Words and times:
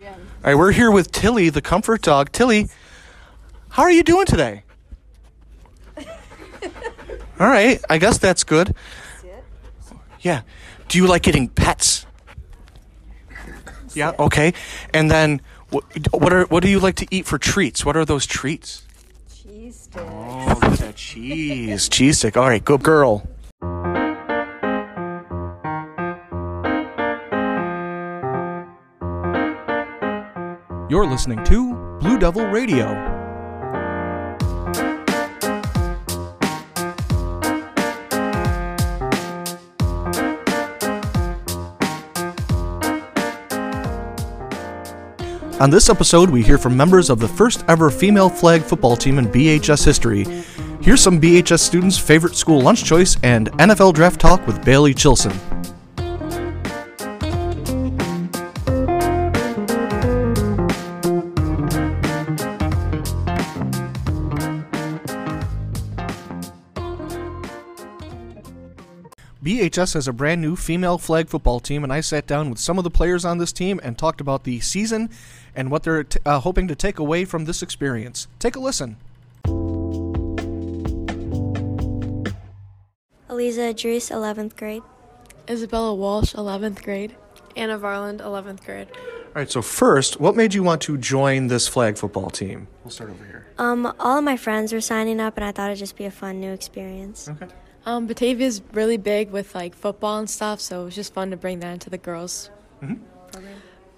All 0.00 0.14
right, 0.44 0.54
we're 0.54 0.70
here 0.70 0.92
with 0.92 1.10
Tilly, 1.10 1.48
the 1.48 1.60
comfort 1.60 2.02
dog. 2.02 2.30
Tilly, 2.30 2.68
how 3.70 3.82
are 3.82 3.90
you 3.90 4.04
doing 4.04 4.26
today? 4.26 4.62
All 7.40 7.48
right, 7.48 7.84
I 7.90 7.98
guess 7.98 8.16
that's 8.18 8.44
good. 8.44 8.76
Yeah. 10.20 10.42
Do 10.86 10.98
you 10.98 11.08
like 11.08 11.22
getting 11.22 11.48
pets? 11.48 12.06
Yeah. 13.92 14.12
Okay. 14.20 14.54
And 14.94 15.10
then, 15.10 15.40
what, 15.70 15.82
what 16.12 16.32
are 16.32 16.44
what 16.44 16.62
do 16.62 16.68
you 16.68 16.78
like 16.78 16.94
to 16.96 17.06
eat 17.10 17.26
for 17.26 17.36
treats? 17.36 17.84
What 17.84 17.96
are 17.96 18.04
those 18.04 18.24
treats? 18.24 18.86
Cheese 19.34 19.80
stick. 19.80 20.02
Oh, 20.06 20.46
look 20.46 20.64
at 20.64 20.78
that 20.78 20.94
cheese, 20.94 21.88
cheese 21.88 22.18
stick. 22.18 22.36
All 22.36 22.48
right, 22.48 22.64
good 22.64 22.84
girl. 22.84 23.26
You're 30.90 31.04
listening 31.04 31.44
to 31.44 31.74
Blue 32.00 32.18
Devil 32.18 32.46
Radio. 32.46 32.86
On 45.60 45.68
this 45.68 45.90
episode, 45.90 46.30
we 46.30 46.42
hear 46.42 46.56
from 46.56 46.74
members 46.74 47.10
of 47.10 47.18
the 47.18 47.28
first 47.28 47.66
ever 47.68 47.90
female 47.90 48.30
flag 48.30 48.62
football 48.62 48.96
team 48.96 49.18
in 49.18 49.26
BHS 49.26 49.84
history. 49.84 50.24
Here's 50.80 51.02
some 51.02 51.20
BHS 51.20 51.60
students' 51.60 51.98
favorite 51.98 52.34
school 52.34 52.62
lunch 52.62 52.82
choice 52.84 53.18
and 53.22 53.52
NFL 53.58 53.92
draft 53.92 54.18
talk 54.18 54.46
with 54.46 54.64
Bailey 54.64 54.94
Chilson. 54.94 55.38
BHS 69.68 69.92
has 69.92 70.08
a 70.08 70.14
brand 70.14 70.40
new 70.40 70.56
female 70.56 70.96
flag 70.96 71.28
football 71.28 71.60
team, 71.60 71.84
and 71.84 71.92
I 71.92 72.00
sat 72.00 72.26
down 72.26 72.48
with 72.48 72.58
some 72.58 72.78
of 72.78 72.84
the 72.84 72.90
players 72.90 73.26
on 73.26 73.36
this 73.36 73.52
team 73.52 73.78
and 73.82 73.98
talked 73.98 74.18
about 74.18 74.44
the 74.44 74.60
season 74.60 75.10
and 75.54 75.70
what 75.70 75.82
they're 75.82 76.04
t- 76.04 76.18
uh, 76.24 76.40
hoping 76.40 76.68
to 76.68 76.74
take 76.74 76.98
away 76.98 77.26
from 77.26 77.44
this 77.44 77.62
experience. 77.62 78.28
Take 78.38 78.56
a 78.56 78.60
listen. 78.60 78.96
Eliza 83.28 83.68
Idris, 83.68 84.08
11th 84.08 84.56
grade. 84.56 84.82
Isabella 85.50 85.94
Walsh, 85.94 86.34
11th 86.34 86.82
grade. 86.82 87.14
Anna 87.54 87.78
Varland, 87.78 88.20
11th 88.20 88.64
grade. 88.64 88.88
All 88.90 89.32
right, 89.34 89.50
so 89.50 89.60
first, 89.60 90.18
what 90.18 90.34
made 90.34 90.54
you 90.54 90.62
want 90.62 90.80
to 90.82 90.96
join 90.96 91.48
this 91.48 91.68
flag 91.68 91.98
football 91.98 92.30
team? 92.30 92.68
We'll 92.84 92.90
start 92.90 93.10
over 93.10 93.24
here. 93.26 93.46
Um, 93.58 93.92
all 94.00 94.16
of 94.16 94.24
my 94.24 94.38
friends 94.38 94.72
were 94.72 94.80
signing 94.80 95.20
up, 95.20 95.36
and 95.36 95.44
I 95.44 95.52
thought 95.52 95.66
it'd 95.66 95.78
just 95.78 95.96
be 95.96 96.06
a 96.06 96.10
fun 96.10 96.40
new 96.40 96.52
experience. 96.52 97.28
Okay. 97.28 97.48
Um, 97.88 98.06
Batavia's 98.06 98.60
really 98.74 98.98
big 98.98 99.30
with 99.30 99.54
like 99.54 99.74
football 99.74 100.18
and 100.18 100.28
stuff, 100.28 100.60
so 100.60 100.82
it 100.82 100.84
was 100.84 100.94
just 100.94 101.14
fun 101.14 101.30
to 101.30 101.38
bring 101.38 101.60
that 101.60 101.72
into 101.72 101.88
the 101.88 101.96
girls. 101.96 102.50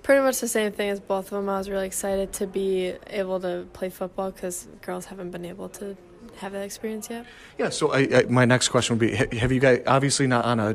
Pretty 0.05 0.23
much 0.23 0.39
the 0.39 0.47
same 0.47 0.71
thing 0.71 0.91
as 0.91 1.01
both 1.01 1.25
of 1.27 1.31
them. 1.33 1.49
I 1.49 1.59
was 1.59 1.69
really 1.69 1.89
excited 1.89 2.33
to 2.35 2.47
be 2.47 2.95
able 3.09 3.41
to 3.41 3.67
play 3.73 3.91
football 3.91 4.31
because 4.31 4.69
girls 4.81 5.07
haven't 5.07 5.33
been 5.33 5.45
able 5.45 5.69
to 5.71 5.97
have 6.37 6.53
that 6.53 6.63
experience 6.63 7.11
yet. 7.11 7.27
Yeah, 7.59 7.71
so 7.71 7.91
I, 7.93 7.99
I, 7.99 8.25
my 8.29 8.45
next 8.45 8.69
question 8.69 8.97
would 8.97 9.11
be 9.11 9.37
Have 9.39 9.51
you 9.51 9.59
guys, 9.59 9.83
obviously 9.89 10.29
not 10.29 10.45
on 10.45 10.61
a 10.61 10.71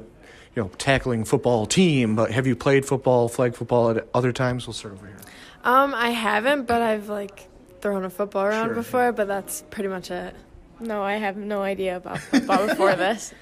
you 0.53 0.63
know, 0.63 0.69
tackling 0.77 1.23
football 1.23 1.66
team, 1.66 2.17
but 2.17 2.31
have 2.31 2.45
you 2.45 2.55
played 2.58 2.86
football, 2.86 3.30
flag 3.30 3.55
football 3.55 3.91
at 3.91 4.09
other 4.13 4.33
times? 4.33 4.67
We'll 4.67 4.73
start 4.73 4.93
over 4.93 5.08
here. 5.08 5.17
Um, 5.63 5.93
I 5.93 6.09
haven't, 6.09 6.66
but 6.66 6.81
I've 6.81 7.08
like 7.08 7.47
thrown 7.80 8.03
a 8.03 8.09
football 8.09 8.43
around 8.43 8.67
Sure, 8.67 8.75
before, 8.75 9.11
but 9.13 9.30
that's 9.30 9.63
pretty 9.69 9.88
much 9.88 10.11
it. 10.11 10.36
No, 10.79 11.03
I 11.03 11.15
have 11.15 11.37
no 11.37 11.61
idea 11.61 11.97
about 11.97 12.19
football 12.19 12.67
before 12.67 12.95
this. 12.95 13.33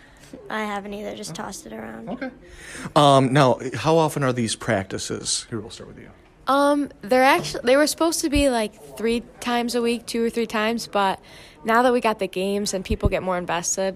I 0.50 0.64
haven't 0.64 0.94
either, 0.94 1.16
just 1.16 1.36
tossed 1.36 1.66
it 1.66 1.74
around. 1.74 2.10
Okay. 2.10 2.32
Um, 2.96 3.34
now, 3.34 3.60
how 3.76 3.98
often 3.98 4.24
are 4.24 4.34
these 4.34 4.56
practices? 4.56 5.46
Here, 5.50 5.60
we'll 5.60 5.70
start 5.70 5.90
with 5.90 6.00
you. 6.00 6.10
Um, 6.48 6.90
they're 7.02 7.24
actually 7.24 7.62
they 7.64 7.78
were 7.78 7.88
supposed 7.88 8.20
to 8.22 8.30
be 8.30 8.50
like 8.50 8.98
three 8.98 9.22
times 9.40 9.76
a 9.76 9.82
week, 9.82 10.06
two 10.06 10.26
or 10.26 10.30
three 10.30 10.46
times, 10.46 10.88
but 10.88 11.22
now 11.64 11.84
that 11.84 11.94
we 11.94 12.02
got 12.02 12.20
the 12.20 12.28
games 12.28 12.74
and 12.74 12.84
people 12.84 13.08
get 13.08 13.24
more 13.24 13.38
invested, 13.38 13.96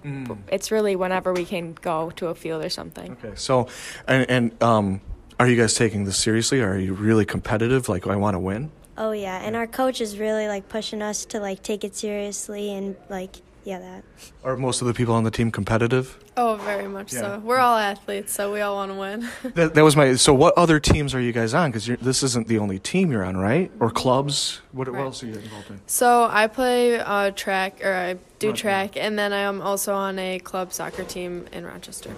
it's 0.50 0.70
really 0.70 0.96
whenever 0.96 1.34
we 1.34 1.44
can 1.44 1.74
go 1.74 2.10
to 2.12 2.28
a 2.28 2.34
field 2.34 2.64
or 2.64 2.70
something. 2.70 3.12
Okay, 3.12 3.32
so, 3.34 3.68
and, 4.06 4.30
and 4.30 4.62
um, 4.62 5.00
are 5.38 5.46
you 5.46 5.56
guys 5.56 5.74
taking 5.74 6.04
this 6.04 6.16
seriously? 6.16 6.62
Are 6.62 6.78
you 6.78 6.94
really 6.94 7.26
competitive? 7.26 7.88
Like, 7.88 8.06
I 8.06 8.16
want 8.16 8.34
to 8.34 8.38
win? 8.38 8.70
Oh 9.00 9.12
yeah, 9.12 9.40
and 9.42 9.54
our 9.54 9.66
coach 9.68 10.00
is 10.00 10.18
really 10.18 10.48
like 10.48 10.68
pushing 10.68 11.02
us 11.02 11.24
to 11.26 11.38
like 11.38 11.62
take 11.62 11.84
it 11.84 11.94
seriously 11.94 12.74
and 12.74 12.96
like 13.08 13.36
yeah 13.64 13.78
that. 13.78 14.02
Are 14.42 14.56
most 14.56 14.80
of 14.80 14.88
the 14.88 14.94
people 14.94 15.14
on 15.14 15.22
the 15.22 15.30
team 15.30 15.52
competitive? 15.52 16.18
Oh, 16.36 16.56
very 16.56 16.88
much 16.88 17.12
Yeah. 17.12 17.20
so. 17.20 17.38
We're 17.44 17.58
all 17.58 17.76
athletes, 17.78 18.32
so 18.32 18.52
we 18.52 18.60
all 18.60 18.74
want 18.74 18.90
to 18.92 18.98
win. 18.98 19.28
That, 19.54 19.74
that 19.74 19.84
was 19.84 19.94
my. 19.94 20.14
So, 20.16 20.34
what 20.34 20.54
other 20.56 20.80
teams 20.80 21.14
are 21.14 21.20
you 21.20 21.30
guys 21.32 21.54
on? 21.54 21.70
Because 21.70 21.86
this 22.00 22.22
isn't 22.24 22.48
the 22.48 22.58
only 22.58 22.78
team 22.80 23.12
you're 23.12 23.24
on, 23.24 23.36
right? 23.36 23.70
Or 23.78 23.90
clubs? 23.90 24.60
What, 24.72 24.88
what 24.88 25.00
else 25.00 25.22
are 25.22 25.26
you 25.26 25.34
involved 25.34 25.70
in? 25.70 25.80
so 25.86 26.26
I 26.30 26.46
play 26.48 26.98
uh, 26.98 27.30
track, 27.32 27.80
or 27.84 27.92
I 27.94 28.16
do 28.40 28.48
Right. 28.48 28.56
track, 28.56 28.96
and 28.96 29.16
then 29.18 29.32
I 29.32 29.40
am 29.40 29.60
also 29.62 29.94
on 29.94 30.18
a 30.18 30.40
club 30.40 30.72
soccer 30.72 31.04
team 31.04 31.46
in 31.52 31.64
Rochester. 31.64 32.10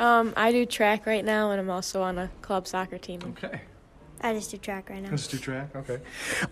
Um, 0.00 0.32
I 0.36 0.50
do 0.52 0.66
track 0.66 1.06
right 1.06 1.24
now, 1.24 1.50
and 1.52 1.60
I'm 1.60 1.70
also 1.70 2.02
on 2.02 2.18
a 2.18 2.28
club 2.42 2.66
soccer 2.66 2.98
team. 2.98 3.20
Okay. 3.44 3.60
I 4.20 4.32
just 4.34 4.50
do 4.50 4.56
track 4.56 4.90
right 4.90 5.02
now. 5.02 5.10
Let's 5.10 5.26
do 5.28 5.38
track. 5.38 5.74
Okay. 5.76 5.98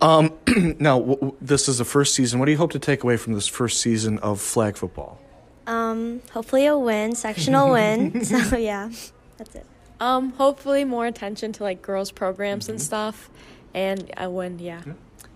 Um, 0.01 0.33
now, 0.79 0.99
w- 0.99 1.15
w- 1.15 1.35
this 1.41 1.67
is 1.67 1.77
the 1.79 1.85
first 1.85 2.15
season. 2.15 2.39
What 2.39 2.45
do 2.45 2.51
you 2.51 2.57
hope 2.57 2.71
to 2.71 2.79
take 2.79 3.03
away 3.03 3.17
from 3.17 3.33
this 3.33 3.47
first 3.47 3.81
season 3.81 4.19
of 4.19 4.39
flag 4.41 4.77
football? 4.77 5.19
Um, 5.65 6.21
hopefully 6.31 6.65
a 6.65 6.77
win, 6.77 7.15
sectional 7.15 7.71
win. 7.73 8.23
So 8.25 8.57
yeah, 8.57 8.89
that's 9.37 9.55
it. 9.55 9.65
Um, 9.99 10.31
hopefully 10.33 10.83
more 10.85 11.05
attention 11.07 11.51
to 11.53 11.63
like 11.63 11.81
girls 11.81 12.11
programs 12.11 12.69
and 12.69 12.81
stuff, 12.81 13.29
and 13.73 14.11
a 14.15 14.29
win. 14.29 14.59
Yeah. 14.59 14.81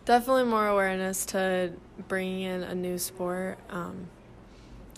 Definitely 0.05 0.45
more 0.45 0.67
awareness 0.67 1.25
to 1.27 1.73
bringing 2.07 2.41
in 2.41 2.63
a 2.63 2.73
new 2.75 2.97
sport, 2.97 3.57
um, 3.69 4.07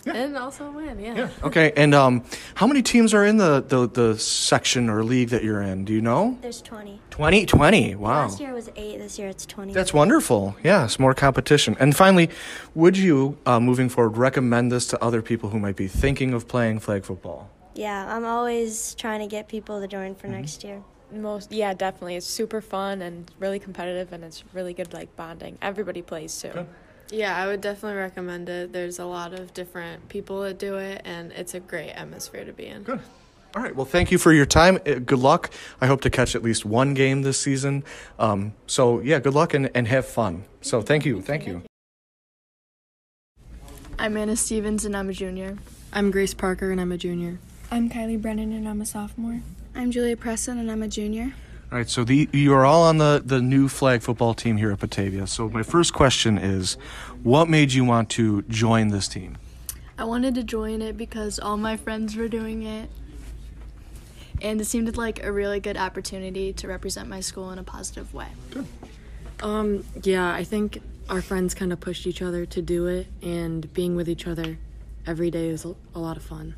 Yeah. 0.06 0.12
and 0.14 0.36
also 0.36 0.70
win. 0.70 0.98
Yeah. 0.98 1.14
Yeah. 1.14 1.28
Okay. 1.42 1.72
And 1.76 1.94
um, 1.94 2.24
how 2.54 2.66
many 2.66 2.82
teams 2.82 3.14
are 3.14 3.24
in 3.24 3.36
the, 3.36 3.60
the, 3.66 3.88
the 3.88 4.18
section 4.18 4.88
or 4.88 5.04
league 5.04 5.30
that 5.30 5.42
you're 5.42 5.62
in? 5.62 5.84
Do 5.84 5.92
you 5.92 6.00
know? 6.00 6.38
There's 6.40 6.62
20. 6.62 7.00
20. 7.10 7.46
20. 7.46 7.94
Wow. 7.94 8.22
Last 8.22 8.40
year 8.40 8.52
was 8.54 8.70
eight. 8.76 8.98
This 8.98 9.18
year 9.18 9.28
it's 9.28 9.46
20. 9.46 9.72
That's 9.72 9.92
wonderful. 9.94 10.56
Yes, 10.62 10.98
more 10.98 11.14
competition. 11.14 11.76
And 11.80 11.96
finally, 11.96 12.30
would 12.74 12.96
you, 12.96 13.38
uh, 13.46 13.60
moving 13.60 13.88
forward, 13.88 14.16
recommend 14.16 14.70
this 14.70 14.86
to 14.88 15.02
other 15.02 15.22
people 15.22 15.50
who 15.50 15.58
might 15.58 15.76
be 15.76 15.88
thinking 15.88 16.32
of 16.34 16.48
playing 16.48 16.80
flag 16.80 17.04
football? 17.04 17.50
yeah, 17.74 18.14
I'm 18.14 18.24
always 18.24 18.94
trying 18.94 19.20
to 19.20 19.26
get 19.26 19.48
people 19.48 19.80
to 19.80 19.88
join 19.88 20.14
for 20.14 20.28
next 20.28 20.62
year. 20.64 20.82
Most 21.12 21.52
yeah, 21.52 21.74
definitely. 21.74 22.16
It's 22.16 22.26
super 22.26 22.60
fun 22.60 23.02
and 23.02 23.30
really 23.38 23.58
competitive, 23.58 24.12
and 24.12 24.24
it's 24.24 24.44
really 24.52 24.74
good 24.74 24.92
like 24.92 25.14
bonding. 25.16 25.58
Everybody 25.62 26.02
plays 26.02 26.40
too. 26.40 26.50
Good. 26.50 26.66
Yeah, 27.10 27.36
I 27.36 27.46
would 27.46 27.60
definitely 27.60 27.98
recommend 27.98 28.48
it. 28.48 28.72
There's 28.72 28.98
a 28.98 29.04
lot 29.04 29.34
of 29.34 29.54
different 29.54 30.08
people 30.08 30.42
that 30.42 30.58
do 30.58 30.76
it, 30.76 31.02
and 31.04 31.32
it's 31.32 31.54
a 31.54 31.60
great 31.60 31.90
atmosphere 31.90 32.44
to 32.44 32.52
be 32.52 32.66
in. 32.66 32.82
Good. 32.82 33.00
All 33.54 33.62
right. 33.62 33.74
Well, 33.74 33.86
thank 33.86 34.10
you 34.10 34.18
for 34.18 34.32
your 34.32 34.46
time. 34.46 34.78
Uh, 34.84 34.94
Good 34.94 35.20
luck. 35.20 35.50
I 35.80 35.86
hope 35.86 36.00
to 36.00 36.10
catch 36.10 36.34
at 36.34 36.42
least 36.42 36.64
one 36.64 36.92
game 36.92 37.22
this 37.22 37.38
season. 37.38 37.84
Um, 38.18 38.54
so, 38.66 39.00
yeah, 39.00 39.20
good 39.20 39.34
luck 39.34 39.54
and, 39.54 39.70
and 39.74 39.86
have 39.86 40.06
fun. 40.06 40.44
So, 40.60 40.82
thank 40.82 41.04
you. 41.04 41.22
Thank 41.22 41.46
you. 41.46 41.62
I'm 43.96 44.16
Anna 44.16 44.34
Stevens 44.34 44.84
and 44.84 44.96
I'm 44.96 45.08
a 45.08 45.12
junior. 45.12 45.56
I'm 45.92 46.10
Grace 46.10 46.34
Parker 46.34 46.72
and 46.72 46.80
I'm 46.80 46.90
a 46.90 46.98
junior. 46.98 47.38
I'm 47.70 47.88
Kylie 47.88 48.20
Brennan 48.20 48.52
and 48.52 48.68
I'm 48.68 48.80
a 48.80 48.86
sophomore. 48.86 49.40
I'm 49.76 49.92
Julia 49.92 50.16
Preston 50.16 50.58
and 50.58 50.68
I'm 50.68 50.82
a 50.82 50.88
junior. 50.88 51.32
All 51.72 51.78
right. 51.78 51.88
So, 51.88 52.04
the, 52.04 52.28
you 52.32 52.52
are 52.54 52.64
all 52.64 52.82
on 52.84 52.98
the, 52.98 53.22
the 53.24 53.40
new 53.40 53.68
flag 53.68 54.02
football 54.02 54.34
team 54.34 54.56
here 54.56 54.70
at 54.70 54.78
Batavia. 54.78 55.26
So, 55.26 55.48
my 55.48 55.62
first 55.62 55.92
question 55.92 56.38
is 56.38 56.74
what 57.22 57.48
made 57.48 57.72
you 57.72 57.84
want 57.84 58.10
to 58.10 58.42
join 58.42 58.88
this 58.88 59.08
team? 59.08 59.38
I 59.98 60.04
wanted 60.04 60.34
to 60.36 60.42
join 60.42 60.82
it 60.82 60.96
because 60.96 61.38
all 61.38 61.56
my 61.56 61.76
friends 61.76 62.16
were 62.16 62.28
doing 62.28 62.62
it. 62.62 62.90
And 64.42 64.60
it 64.60 64.64
seemed 64.64 64.96
like 64.96 65.22
a 65.24 65.30
really 65.32 65.60
good 65.60 65.76
opportunity 65.76 66.52
to 66.54 66.68
represent 66.68 67.08
my 67.08 67.20
school 67.20 67.50
in 67.50 67.58
a 67.58 67.62
positive 67.62 68.12
way. 68.12 68.28
Um, 69.40 69.84
yeah, 70.02 70.32
I 70.32 70.44
think 70.44 70.80
our 71.08 71.22
friends 71.22 71.54
kind 71.54 71.72
of 71.72 71.80
pushed 71.80 72.06
each 72.06 72.20
other 72.20 72.44
to 72.46 72.62
do 72.62 72.86
it, 72.86 73.06
and 73.22 73.72
being 73.72 73.94
with 73.94 74.08
each 74.08 74.26
other 74.26 74.58
every 75.06 75.30
day 75.30 75.48
is 75.48 75.64
a 75.64 75.74
a 75.94 75.98
lot 75.98 76.16
of 76.16 76.22
fun. 76.22 76.54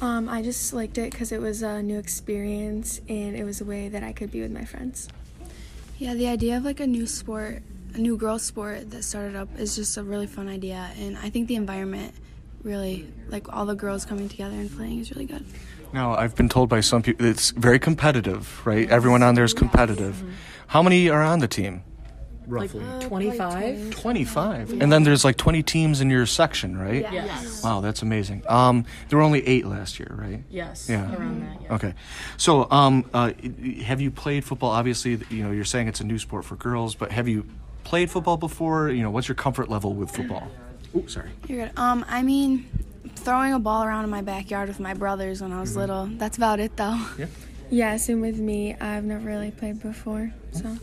Um, 0.00 0.28
I 0.28 0.42
just 0.42 0.72
liked 0.72 0.96
it 0.96 1.12
because 1.12 1.30
it 1.30 1.40
was 1.40 1.62
a 1.62 1.82
new 1.82 1.98
experience 1.98 3.00
and 3.08 3.36
it 3.36 3.44
was 3.44 3.60
a 3.60 3.64
way 3.64 3.88
that 3.88 4.02
I 4.02 4.12
could 4.12 4.30
be 4.30 4.40
with 4.40 4.50
my 4.50 4.64
friends. 4.64 5.08
Yeah, 5.98 6.14
the 6.14 6.28
idea 6.28 6.56
of 6.56 6.64
like 6.64 6.80
a 6.80 6.86
new 6.86 7.06
sport, 7.06 7.62
a 7.94 7.98
new 7.98 8.16
girls 8.16 8.42
sport 8.42 8.90
that 8.92 9.02
started 9.04 9.36
up 9.36 9.48
is 9.58 9.76
just 9.76 9.98
a 9.98 10.02
really 10.02 10.26
fun 10.26 10.48
idea, 10.48 10.90
and 10.98 11.18
I 11.18 11.28
think 11.28 11.48
the 11.48 11.56
environment 11.56 12.14
really, 12.62 13.12
like 13.28 13.52
all 13.52 13.66
the 13.66 13.74
girls 13.74 14.06
coming 14.06 14.28
together 14.28 14.54
and 14.54 14.74
playing, 14.74 15.00
is 15.00 15.10
really 15.10 15.26
good. 15.26 15.44
Now, 15.92 16.14
I've 16.14 16.34
been 16.34 16.48
told 16.48 16.68
by 16.68 16.80
some 16.80 17.02
people 17.02 17.26
it's 17.26 17.50
very 17.50 17.78
competitive, 17.78 18.64
right? 18.64 18.88
Everyone 18.88 19.22
on 19.22 19.34
there 19.34 19.44
is 19.44 19.52
competitive. 19.52 20.22
How 20.68 20.82
many 20.82 21.10
are 21.10 21.22
on 21.22 21.40
the 21.40 21.48
team? 21.48 21.82
Roughly. 22.50 22.80
Like 22.80 23.00
25? 23.00 23.90
25. 23.90 24.72
And 24.80 24.92
then 24.92 25.04
there's 25.04 25.24
like 25.24 25.36
20 25.36 25.62
teams 25.62 26.00
in 26.00 26.10
your 26.10 26.26
section, 26.26 26.76
right? 26.76 27.06
Yes. 27.12 27.62
Wow, 27.62 27.80
that's 27.80 28.02
amazing. 28.02 28.42
Um, 28.48 28.84
there 29.08 29.18
were 29.18 29.22
only 29.24 29.46
eight 29.46 29.66
last 29.66 29.98
year, 29.98 30.14
right? 30.18 30.42
Yes. 30.50 30.88
Yeah. 30.88 31.14
Around 31.14 31.42
that. 31.42 31.62
Yeah. 31.62 31.74
Okay. 31.74 31.94
So, 32.36 32.70
um, 32.70 33.08
uh, 33.14 33.32
have 33.84 34.00
you 34.00 34.10
played 34.10 34.44
football? 34.44 34.70
Obviously, 34.70 35.18
you 35.30 35.42
know, 35.44 35.50
you're 35.52 35.64
saying 35.64 35.88
it's 35.88 36.00
a 36.00 36.04
new 36.04 36.18
sport 36.18 36.44
for 36.44 36.56
girls, 36.56 36.94
but 36.94 37.12
have 37.12 37.28
you 37.28 37.46
played 37.84 38.10
football 38.10 38.36
before? 38.36 38.90
You 38.90 39.02
know, 39.02 39.10
what's 39.10 39.28
your 39.28 39.36
comfort 39.36 39.68
level 39.68 39.94
with 39.94 40.10
football? 40.10 40.50
Oh, 40.92 41.06
sorry. 41.06 41.30
You're 41.46 41.66
good. 41.68 41.78
Um, 41.78 42.04
I 42.08 42.22
mean, 42.22 42.68
throwing 43.14 43.52
a 43.52 43.60
ball 43.60 43.84
around 43.84 44.02
in 44.02 44.10
my 44.10 44.22
backyard 44.22 44.66
with 44.66 44.80
my 44.80 44.92
brothers 44.92 45.40
when 45.40 45.52
I 45.52 45.60
was 45.60 45.76
little. 45.76 46.06
That's 46.06 46.36
about 46.36 46.58
it, 46.58 46.76
though. 46.76 46.98
Yeah. 47.16 47.26
Yeah, 47.70 47.96
same 47.96 48.20
with 48.20 48.38
me. 48.40 48.74
I've 48.74 49.04
never 49.04 49.24
really 49.24 49.52
played 49.52 49.80
before, 49.80 50.32
so. 50.50 50.76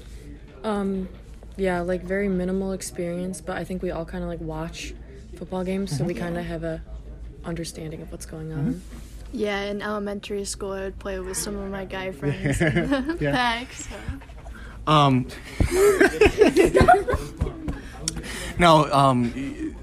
Um, 0.63 1.09
yeah, 1.57 1.81
like 1.81 2.03
very 2.03 2.29
minimal 2.29 2.71
experience, 2.73 3.41
but 3.41 3.57
I 3.57 3.63
think 3.63 3.81
we 3.81 3.91
all 3.91 4.05
kind 4.05 4.23
of 4.23 4.29
like 4.29 4.41
watch 4.41 4.93
football 5.35 5.63
games, 5.63 5.95
so 5.97 6.03
we 6.03 6.13
kind 6.13 6.37
of 6.37 6.45
have 6.45 6.63
a 6.63 6.81
understanding 7.45 8.01
of 8.01 8.11
what's 8.11 8.25
going 8.25 8.51
on. 8.53 8.81
Yeah, 9.33 9.63
in 9.63 9.81
elementary 9.81 10.45
school, 10.45 10.71
I 10.71 10.81
would 10.85 10.99
play 10.99 11.19
with 11.19 11.37
some 11.37 11.55
of 11.57 11.69
my 11.69 11.83
guy 11.85 12.11
friends 12.13 12.61
in 12.61 12.89
the 12.89 13.17
Yeah. 13.19 13.31
back. 13.31 13.73
So. 13.73 13.95
Um, 14.87 15.27
now, 18.59 18.85
um, 18.91 19.75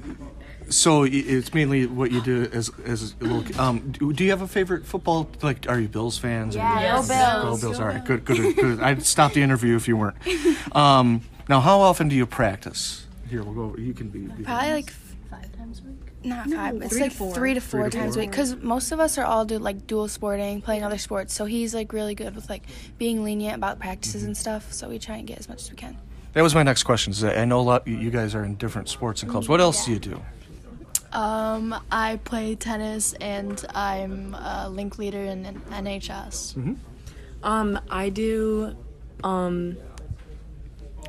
so 0.70 1.04
it's 1.04 1.52
mainly 1.54 1.86
what 1.86 2.10
you 2.10 2.20
do 2.22 2.48
as 2.52 2.70
as 2.86 3.14
a 3.20 3.24
little. 3.24 3.60
Um, 3.60 3.90
do 3.92 4.12
do 4.12 4.24
you 4.24 4.30
have 4.30 4.42
a 4.42 4.48
favorite 4.48 4.86
football? 4.86 5.28
Like, 5.42 5.66
are 5.68 5.78
you 5.78 5.88
Bills 5.88 6.18
fans? 6.18 6.56
Yeah, 6.56 6.80
Yes. 6.80 7.08
go 7.08 7.14
Go 7.14 7.42
Bills. 7.48 7.60
Bills. 7.60 7.80
All 7.80 7.86
right, 7.86 8.04
good, 8.04 8.24
good, 8.24 8.56
good. 8.56 8.80
I'd 8.80 9.04
stop 9.04 9.34
the 9.34 9.42
interview 9.42 9.76
if 9.76 9.86
you 9.88 9.96
weren't. 9.96 10.16
Um, 10.74 11.20
now, 11.48 11.60
how 11.60 11.80
often 11.80 12.08
do 12.08 12.16
you 12.16 12.26
practice? 12.26 13.06
Here, 13.28 13.42
we'll 13.42 13.54
go. 13.72 13.76
You 13.78 13.94
can 13.94 14.08
be. 14.08 14.20
be 14.20 14.44
Probably 14.44 14.70
like 14.72 14.92
Five 15.30 15.56
times 15.56 15.80
a 15.80 15.88
week? 15.88 15.98
not 16.24 16.48
five. 16.48 16.80
It's 16.80 16.88
three 16.90 16.98
to 16.98 17.04
like 17.04 17.12
four. 17.12 17.34
three 17.34 17.54
to 17.54 17.60
four 17.60 17.82
Three 17.82 17.90
to 17.90 17.98
times 17.98 18.16
a 18.16 18.20
week. 18.20 18.30
Because 18.30 18.56
most 18.56 18.92
of 18.92 19.00
us 19.00 19.18
are 19.18 19.24
all 19.24 19.44
do 19.44 19.58
like 19.58 19.86
dual 19.86 20.08
sporting, 20.08 20.62
playing 20.62 20.82
other 20.84 20.96
sports. 20.98 21.34
So 21.34 21.44
he's 21.44 21.74
like 21.74 21.92
really 21.92 22.14
good 22.14 22.34
with 22.34 22.48
like 22.48 22.62
being 22.98 23.24
lenient 23.24 23.56
about 23.56 23.78
practices 23.78 24.22
Mm-hmm. 24.22 24.28
and 24.28 24.36
stuff. 24.36 24.72
So 24.72 24.88
we 24.88 24.98
try 24.98 25.16
and 25.16 25.26
get 25.26 25.38
as 25.38 25.48
much 25.48 25.62
as 25.62 25.70
we 25.70 25.76
can. 25.76 25.96
That 26.34 26.42
was 26.42 26.54
my 26.54 26.62
next 26.62 26.82
question. 26.84 27.10
Is 27.12 27.22
I 27.24 27.44
know 27.44 27.60
a 27.60 27.62
lot. 27.62 27.86
You 27.86 28.10
guys 28.10 28.34
are 28.34 28.44
in 28.44 28.54
different 28.56 28.88
sports 28.88 29.22
and 29.22 29.30
clubs. 29.30 29.48
What 29.48 29.60
else 29.60 29.84
do 29.86 29.92
you 29.92 29.98
do? 29.98 30.20
Um, 31.12 31.74
I 31.92 32.18
play 32.24 32.56
tennis 32.56 33.12
and 33.14 33.64
I'm 33.74 34.34
a 34.34 34.68
link 34.68 34.98
leader 34.98 35.20
in 35.20 35.46
an 35.46 35.60
NHS. 35.70 36.76
Um, 37.44 37.78
I 37.90 38.08
do 38.08 38.74
um, 39.22 39.76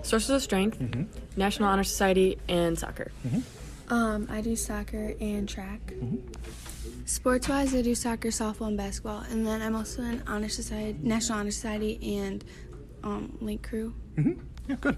sources 0.05 0.29
of 0.29 0.41
strength, 0.41 0.79
National 1.35 1.69
Honor 1.69 1.83
Society, 1.83 2.37
and 2.47 2.77
soccer. 2.77 3.11
Um, 3.89 4.27
I 4.31 4.41
do 4.41 4.55
soccer 4.55 5.13
and 5.19 5.47
track. 5.47 5.93
Sports 7.05 7.47
wise, 7.47 7.73
I 7.75 7.81
do 7.81 7.93
soccer, 7.93 8.29
softball, 8.29 8.67
and 8.67 8.77
basketball. 8.77 9.21
And 9.29 9.45
then 9.45 9.61
I'm 9.61 9.75
also 9.75 10.01
in 10.01 10.23
honor 10.27 10.49
society, 10.49 10.97
National 11.01 11.39
Honor 11.39 11.51
Society, 11.51 12.17
and 12.17 12.43
um, 13.03 13.37
link 13.41 13.67
crew. 13.67 13.93
Yeah, 14.67 14.75
good. 14.81 14.97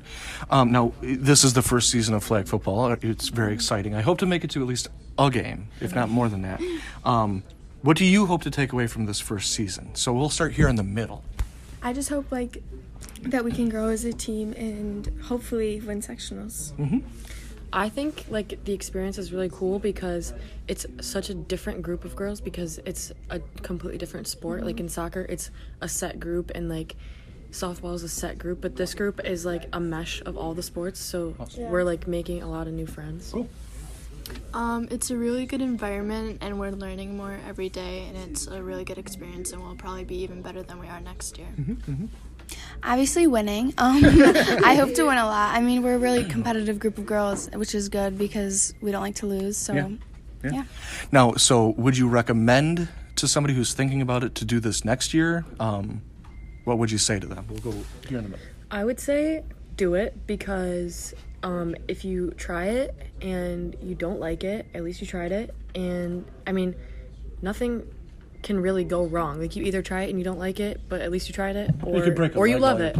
Um, 0.50 0.71
now, 0.71 0.94
this 1.01 1.44
is 1.44 1.54
the 1.54 1.62
first 1.62 1.89
season 1.89 2.13
of 2.13 2.24
flag 2.24 2.48
football. 2.48 2.89
It's 3.01 3.27
very 3.27 3.54
exciting. 3.54 3.94
I 3.94 4.01
hope 4.01 4.19
to 4.19 4.25
make 4.25 4.45
it 4.45 4.51
to 4.51 4.62
at 4.62 4.68
least 4.68 4.88
a 5.19 5.30
game, 5.30 5.68
if 5.81 5.94
not 5.94 6.09
more 6.09 6.30
than 6.30 6.44
that. 6.44 6.62
Um, 7.04 7.44
what 7.83 7.95
do 7.95 8.04
you 8.04 8.25
hope 8.25 8.42
to 8.44 8.51
take 8.51 8.74
away 8.74 8.88
from 8.88 9.06
this 9.06 9.19
first 9.19 9.51
season? 9.54 9.95
So 9.95 10.12
we'll 10.12 10.30
start 10.30 10.51
here 10.54 10.68
in 10.68 10.75
the 10.75 10.83
middle. 10.83 11.24
I 11.81 11.94
just 11.94 12.09
hope 12.09 12.31
like 12.31 12.63
that 13.21 13.44
we 13.44 13.51
can 13.51 13.69
grow 13.69 13.88
as 13.88 14.06
a 14.06 14.13
team 14.13 14.53
and 14.53 15.07
hopefully 15.24 15.79
win 15.81 16.01
sectionals. 16.01 16.74
Mm-hmm. 16.74 17.00
I 17.71 17.89
think 17.89 18.25
like 18.29 18.63
the 18.63 18.74
experience 18.74 19.18
is 19.18 19.33
really 19.33 19.50
cool 19.51 19.77
because 19.79 20.33
it's 20.68 20.85
such 21.01 21.29
a 21.29 21.33
different 21.33 21.81
group 21.81 22.06
of 22.06 22.15
girls 22.15 22.39
because 22.39 22.79
it's 22.79 23.12
a 23.29 23.39
completely 23.62 23.97
different 23.97 24.27
sport. 24.27 24.63
Like 24.63 24.79
in 24.79 24.89
soccer, 24.89 25.25
it's 25.27 25.51
a 25.81 25.89
set 25.89 26.19
group 26.19 26.51
and 26.56 26.69
like 26.69 26.95
softball 27.51 27.94
is 27.94 28.03
a 28.03 28.09
set 28.09 28.38
group, 28.38 28.62
but 28.62 28.75
this 28.75 28.94
group 28.94 29.23
is 29.25 29.45
like 29.45 29.68
a 29.73 29.80
mesh 29.80 30.21
of 30.25 30.38
all 30.38 30.53
the 30.53 30.63
sports. 30.63 31.00
So 31.00 31.35
we're 31.57 31.83
like 31.83 32.07
making 32.07 32.41
a 32.41 32.50
lot 32.50 32.68
of 32.68 32.73
new 32.73 32.88
friends. 32.88 33.33
Um, 34.53 34.88
it's 34.91 35.12
a 35.12 35.18
really 35.18 35.45
good 35.45 35.62
environment 35.62 36.39
and 36.41 36.59
we're 36.59 36.71
learning 36.71 37.15
more 37.18 37.38
every 37.47 37.69
day 37.69 38.06
and 38.07 38.18
it's 38.29 38.47
a 38.47 38.62
really 38.62 38.83
good 38.83 38.97
experience 38.97 39.51
and 39.51 39.62
we'll 39.63 39.75
probably 39.75 40.03
be 40.03 40.18
even 40.18 40.41
better 40.41 40.63
than 40.63 40.79
we 40.79 40.88
are 40.88 41.00
next 41.01 41.38
year. 41.38 41.47
Obviously, 42.83 43.27
winning. 43.27 43.74
Um, 43.77 44.01
I 44.63 44.75
hope 44.75 44.94
to 44.95 45.03
win 45.03 45.18
a 45.18 45.25
lot. 45.25 45.53
I 45.56 45.62
mean, 45.62 45.81
we're 45.83 45.95
a 45.95 46.00
really 46.00 46.24
competitive 46.24 46.79
group 46.79 46.97
of 46.97 47.06
girls, 47.06 47.50
which 47.53 47.75
is 47.75 47.89
good 47.89 48.18
because 48.18 48.74
we 48.81 48.91
don't 48.91 49.01
like 49.01 49.15
to 49.15 49.25
lose. 49.27 49.57
So, 49.57 49.74
Yeah. 49.74 49.89
yeah. 50.44 50.63
Now, 51.12 51.33
so 51.33 51.69
would 51.77 51.97
you 51.97 52.07
recommend 52.07 52.88
to 53.18 53.27
somebody 53.27 53.53
who's 53.53 53.73
thinking 53.73 54.01
about 54.01 54.23
it 54.23 54.35
to 54.35 54.45
do 54.45 54.59
this 54.59 54.85
next 54.85 55.13
year? 55.13 55.45
Um, 55.59 56.01
what 56.63 56.77
would 56.77 56.91
you 56.91 56.97
say 56.97 57.19
to 57.19 57.27
them? 57.27 57.45
We'll 57.50 57.59
go 57.59 57.71
here 58.07 58.19
in 58.19 58.25
a 58.25 58.30
minute. 58.30 58.39
I 58.71 58.83
would 58.85 59.00
say 59.00 59.44
do 59.75 59.94
it 59.94 60.25
because 60.27 61.13
um, 61.44 61.75
if 61.88 62.04
you 62.06 62.31
try 62.31 62.66
it 62.66 62.95
and 63.22 63.75
you 63.81 63.95
don't 63.95 64.19
like 64.19 64.44
it, 64.44 64.66
at 64.74 64.84
least 64.84 65.01
you 65.01 65.07
tried 65.07 65.31
it. 65.31 65.54
And 65.75 66.25
I 66.45 66.51
mean, 66.51 66.75
nothing 67.42 67.88
can 68.44 68.60
really 68.60 68.84
go 68.84 69.06
wrong. 69.06 69.39
Like 69.39 69.56
you 69.56 69.63
either 69.63 69.81
try 69.81 70.04
it 70.04 70.10
and 70.10 70.19
you 70.19 70.25
don't 70.25 70.39
like 70.39 70.60
it, 70.60 70.81
but 70.89 71.01
at 71.01 71.12
least 71.12 71.28
you 71.28 71.34
tried 71.34 71.56
it, 71.56 71.72
or 71.84 72.04
or 72.36 72.48
you 72.48 72.57
love 72.60 72.81
it. 72.81 72.98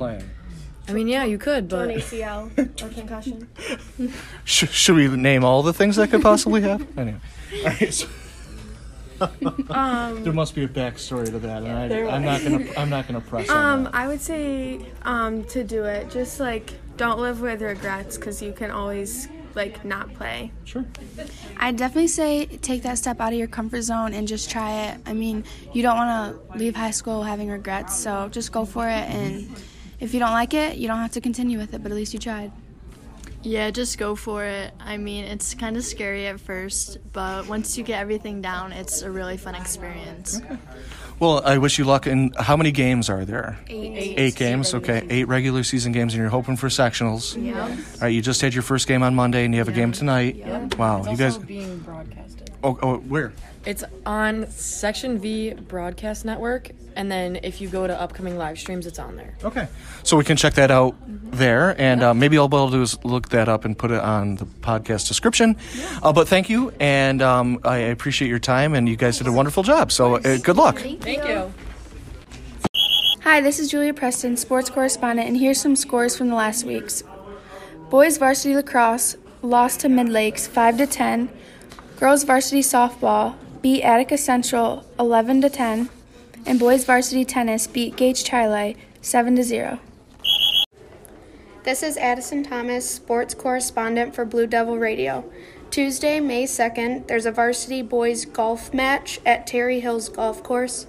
I 0.90 0.94
mean, 0.94 1.08
yeah, 1.10 1.26
you 1.26 1.38
could, 1.38 1.68
but 1.68 1.90
an 1.90 1.98
ACL 1.98 2.82
or 2.82 2.90
concussion. 2.94 3.50
Sh- 4.46 4.70
should 4.70 4.96
we 4.96 5.08
name 5.10 5.44
all 5.44 5.62
the 5.62 5.74
things 5.74 5.98
that 5.98 6.10
could 6.12 6.22
possibly 6.22 6.62
happen? 6.62 6.88
Anyway. 6.98 7.20
All 7.58 7.64
right. 7.66 8.08
So 9.20 9.32
Um, 9.72 10.24
there 10.24 10.32
must 10.32 10.54
be 10.54 10.64
a 10.64 10.68
backstory 10.68 11.26
to 11.26 11.40
that, 11.40 11.64
and 11.64 11.72
I, 11.94 12.16
I'm 12.16 12.24
not 12.24 12.44
gonna. 12.44 12.66
I'm 12.78 12.90
not 12.90 13.08
gonna 13.08 13.20
press 13.20 13.50
on 13.50 13.58
Um, 13.66 13.84
that. 13.86 13.96
I 13.96 14.08
would 14.08 14.22
say 14.22 14.80
um, 15.02 15.44
to 15.46 15.64
do 15.64 15.86
it. 15.86 16.12
Just 16.12 16.40
like 16.40 16.74
don't 16.98 17.20
live 17.20 17.42
with 17.42 17.62
regrets 17.62 18.18
because 18.18 18.42
you 18.42 18.52
can 18.52 18.72
always 18.72 19.30
like 19.56 19.84
not 19.84 20.14
play. 20.14 20.52
Sure. 20.66 20.86
I'd 21.58 21.78
definitely 21.78 22.08
say 22.08 22.46
take 22.46 22.84
that 22.84 22.98
step 22.98 23.20
out 23.20 23.34
of 23.34 23.40
your 23.40 23.48
comfort 23.48 23.82
zone 23.82 24.14
and 24.14 24.28
just 24.28 24.50
try 24.50 24.86
it. 24.86 25.00
I 25.06 25.14
mean, 25.14 25.44
you 25.74 25.82
don't 25.82 25.96
want 25.96 26.52
to 26.52 26.58
leave 26.58 26.76
high 26.76 26.92
school 26.92 27.24
having 27.24 27.50
regrets, 27.50 27.98
so 27.98 28.30
just 28.30 28.52
go 28.52 28.66
for 28.66 28.88
it. 28.88 29.10
And 29.10 29.56
if 30.00 30.14
you 30.14 30.20
don't 30.20 30.32
like 30.32 30.54
it, 30.54 30.78
you 30.78 30.88
don't 30.88 31.00
have 31.00 31.12
to 31.14 31.22
continue 31.22 31.58
with 31.58 31.74
it, 31.74 31.82
but 31.82 31.92
at 31.92 31.96
least 31.96 32.14
you 32.14 32.20
tried. 32.20 32.52
Yeah, 33.44 33.72
just 33.72 33.98
go 33.98 34.16
for 34.16 34.44
it. 34.44 34.74
I 34.80 34.98
mean, 34.98 35.24
it's 35.24 35.54
kind 35.54 35.78
of 35.78 35.84
scary 35.84 36.28
at 36.28 36.40
first, 36.40 36.98
but 37.14 37.48
once 37.48 37.78
you 37.78 37.84
get 37.84 38.00
everything 38.00 38.42
down, 38.42 38.74
it's 38.74 39.02
a 39.04 39.12
really 39.12 39.38
fun 39.38 39.56
experience. 39.56 40.42
Well, 41.20 41.42
I 41.44 41.58
wish 41.58 41.80
you 41.80 41.86
luck. 41.86 42.06
And 42.06 42.36
how 42.36 42.56
many 42.56 42.72
games 42.72 43.10
are 43.10 43.26
there? 43.26 43.58
Eight. 43.68 44.36
games. 44.36 44.74
Okay, 44.74 45.06
eight 45.10 45.28
regular 45.28 45.64
season 45.64 45.92
games, 45.92 46.14
and 46.14 46.22
you're 46.22 46.30
hoping 46.30 46.58
for 46.58 46.68
sectionals. 46.68 47.42
Yeah. 47.44 47.64
All 47.64 47.78
right. 48.02 48.10
You 48.10 48.22
just 48.22 48.42
had 48.42 48.54
your 48.54 48.64
first 48.64 48.88
game 48.88 49.04
on 49.04 49.16
Monday, 49.16 49.46
and 49.46 49.54
you 49.54 49.60
have 49.60 49.68
a 49.68 49.72
game 49.72 49.92
tonight. 49.92 50.36
Yeah. 50.36 50.68
Wow. 50.78 51.10
You 51.10 51.18
guys. 51.18 51.38
being 51.38 51.80
broadcasted. 51.80 52.52
Oh, 52.64 52.78
oh, 52.82 52.98
where? 52.98 53.34
It's 53.66 53.84
on 54.06 54.50
Section 54.50 55.20
V 55.20 55.54
Broadcast 55.54 56.24
Network, 56.24 56.72
and 56.96 57.12
then 57.12 57.40
if 57.44 57.60
you 57.60 57.68
go 57.68 57.86
to 57.86 58.00
upcoming 58.00 58.38
live 58.38 58.58
streams, 58.58 58.88
it's 58.88 58.98
on 58.98 59.16
there. 59.18 59.36
Okay. 59.44 59.68
So 60.04 60.16
we 60.16 60.24
can 60.24 60.38
check 60.38 60.54
that 60.54 60.72
out 60.72 60.96
there, 61.38 61.80
and 61.80 62.04
uh, 62.04 62.14
maybe 62.14 62.38
all 62.38 62.48
we'll 62.48 62.70
do 62.70 62.82
is 62.82 63.04
look 63.04 63.30
that 63.30 63.48
up 63.48 63.66
and 63.66 63.78
put 63.78 63.92
it 63.92 64.02
on 64.02 64.36
the 64.36 64.46
podcast 64.46 65.08
description. 65.08 65.56
Uh, 66.04 66.12
but 66.12 66.28
thank 66.28 66.50
you, 66.50 66.74
and 66.80 67.22
um, 67.22 67.60
I 67.64 67.78
appreciate 67.78 68.28
your 68.28 68.40
time, 68.40 68.74
and 68.74 68.90
you 68.90 68.96
guys 68.96 69.18
did 69.18 69.28
a 69.28 69.32
wonderful 69.32 69.64
job. 69.64 69.92
So 69.92 70.16
uh, 70.16 70.38
good 70.38 70.58
luck. 70.58 70.80
Thank 70.80 71.26
you. 71.26 71.54
Hi, 73.22 73.42
this 73.42 73.60
is 73.60 73.70
Julia 73.70 73.94
Preston, 73.94 74.38
sports 74.38 74.70
correspondent, 74.70 75.28
and 75.28 75.38
here's 75.38 75.60
some 75.60 75.76
scores 75.76 76.16
from 76.18 76.30
the 76.30 76.36
last 76.36 76.64
weeks. 76.64 77.04
Boys 77.90 78.18
varsity 78.18 78.56
lacrosse 78.56 79.18
lost 79.42 79.82
to 79.82 79.90
Mid 79.90 80.10
Lakes 80.10 80.48
5 80.48 80.78
to 80.78 80.88
10. 80.88 81.30
Girls 82.00 82.24
varsity 82.24 82.62
softball 82.62 83.36
beat 83.62 83.84
Attica 83.84 84.18
Central 84.18 84.86
11 85.00 85.42
to 85.42 85.50
10, 85.50 85.90
and 86.46 86.60
boys 86.60 86.86
varsity 86.86 87.26
tennis 87.26 87.68
beat 87.68 87.96
Gates 87.96 88.24
Chili 88.24 88.78
7 89.02 89.36
to 89.36 89.44
0. 89.44 89.80
This 91.68 91.84
is 91.84 91.98
Addison 91.98 92.44
Thomas, 92.46 92.90
sports 92.90 93.34
correspondent 93.34 94.16
for 94.16 94.24
Blue 94.24 94.48
Devil 94.48 94.78
Radio. 94.78 95.30
Tuesday, 95.70 96.22
May 96.22 96.46
2nd, 96.46 97.08
there's 97.08 97.26
a 97.26 97.32
varsity 97.34 97.82
boys 97.82 98.24
golf 98.24 98.74
match 98.74 99.20
at 99.26 99.46
Terry 99.46 99.82
Hills 99.82 100.08
Golf 100.08 100.42
Course. 100.44 100.88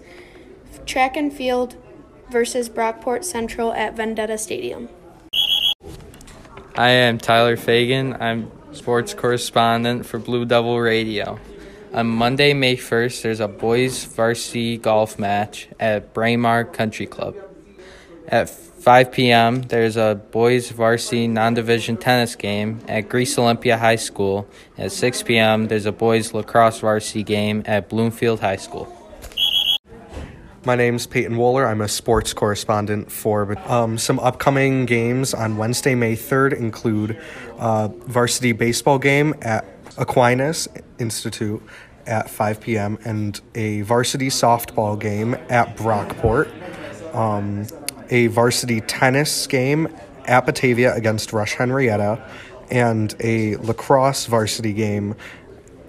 Track 0.86 1.16
and 1.16 1.32
field 1.32 1.74
versus 2.30 2.68
Brockport 2.68 3.24
Central 3.24 3.72
at 3.72 3.96
Van 3.96 4.14
Detta 4.14 4.38
Stadium. 4.38 4.88
I 6.76 6.90
am 6.90 7.18
Tyler 7.18 7.56
Fagan. 7.56 8.14
I'm 8.22 8.48
sports 8.70 9.14
correspondent 9.14 10.06
for 10.06 10.20
Blue 10.20 10.44
Devil 10.44 10.78
Radio. 10.78 11.40
On 11.92 12.06
Monday, 12.06 12.54
May 12.54 12.76
1st, 12.76 13.22
there's 13.22 13.40
a 13.40 13.48
boys 13.48 14.04
varsity 14.04 14.76
golf 14.76 15.18
match 15.18 15.66
at 15.80 16.14
Braemar 16.14 16.66
Country 16.66 17.06
Club. 17.06 17.34
At 18.28 18.67
5 18.88 19.12
p.m., 19.12 19.60
there's 19.64 19.98
a 19.98 20.18
boys 20.30 20.70
varsity 20.70 21.28
non 21.28 21.52
division 21.52 21.98
tennis 21.98 22.34
game 22.34 22.80
at 22.88 23.02
Greece 23.02 23.38
Olympia 23.38 23.76
High 23.76 23.96
School. 23.96 24.48
At 24.78 24.92
6 24.92 25.24
p.m., 25.24 25.68
there's 25.68 25.84
a 25.84 25.92
boys 25.92 26.32
lacrosse 26.32 26.80
varsity 26.80 27.22
game 27.22 27.62
at 27.66 27.90
Bloomfield 27.90 28.40
High 28.40 28.56
School. 28.56 28.90
My 30.64 30.74
name's 30.74 31.06
Peyton 31.06 31.36
Wohler. 31.36 31.70
I'm 31.70 31.82
a 31.82 31.88
sports 31.88 32.32
correspondent 32.32 33.12
for 33.12 33.58
um, 33.70 33.98
some 33.98 34.18
upcoming 34.20 34.86
games 34.86 35.34
on 35.34 35.58
Wednesday, 35.58 35.94
May 35.94 36.16
3rd 36.16 36.54
include 36.54 37.20
uh, 37.58 37.88
varsity 37.88 38.52
baseball 38.52 38.98
game 38.98 39.34
at 39.42 39.66
Aquinas 39.98 40.66
Institute 40.98 41.62
at 42.06 42.30
5 42.30 42.58
p.m. 42.62 42.96
and 43.04 43.38
a 43.54 43.82
varsity 43.82 44.28
softball 44.28 44.98
game 44.98 45.34
at 45.50 45.76
Brockport, 45.76 46.48
um, 47.14 47.66
a 48.10 48.28
varsity 48.28 48.80
tennis 48.82 49.46
game 49.46 49.88
at 50.26 50.46
Batavia 50.46 50.94
against 50.94 51.32
Rush 51.32 51.54
Henrietta, 51.54 52.22
and 52.70 53.14
a 53.20 53.56
lacrosse 53.56 54.26
varsity 54.26 54.72
game 54.72 55.14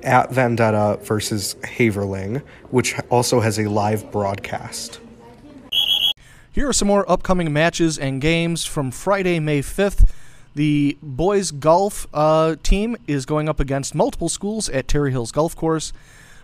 at 0.04 0.32
Van 0.32 0.56
Detta 0.56 0.98
versus 1.04 1.56
Haverling, 1.64 2.42
which 2.72 2.96
also 3.10 3.42
has 3.42 3.60
a 3.60 3.68
live 3.68 4.12
broadcast. 4.12 5.00
Here 6.52 6.68
are 6.68 6.74
some 6.74 6.88
more 6.88 7.10
upcoming 7.10 7.52
matches 7.54 7.98
and 7.98 8.22
games 8.22 8.66
from 8.66 8.92
Friday, 8.92 9.40
May 9.40 9.62
5th. 9.62 10.10
The 10.56 10.98
boys 11.02 11.52
golf 11.52 12.08
uh, 12.14 12.56
team 12.64 12.98
is 13.08 13.26
going 13.26 13.48
up 13.48 13.60
against 13.60 13.94
multiple 13.94 14.30
schools 14.30 14.68
at 14.70 14.88
Terry 14.88 15.12
Hills 15.12 15.32
Golf 15.32 15.56
Course. 15.56 15.94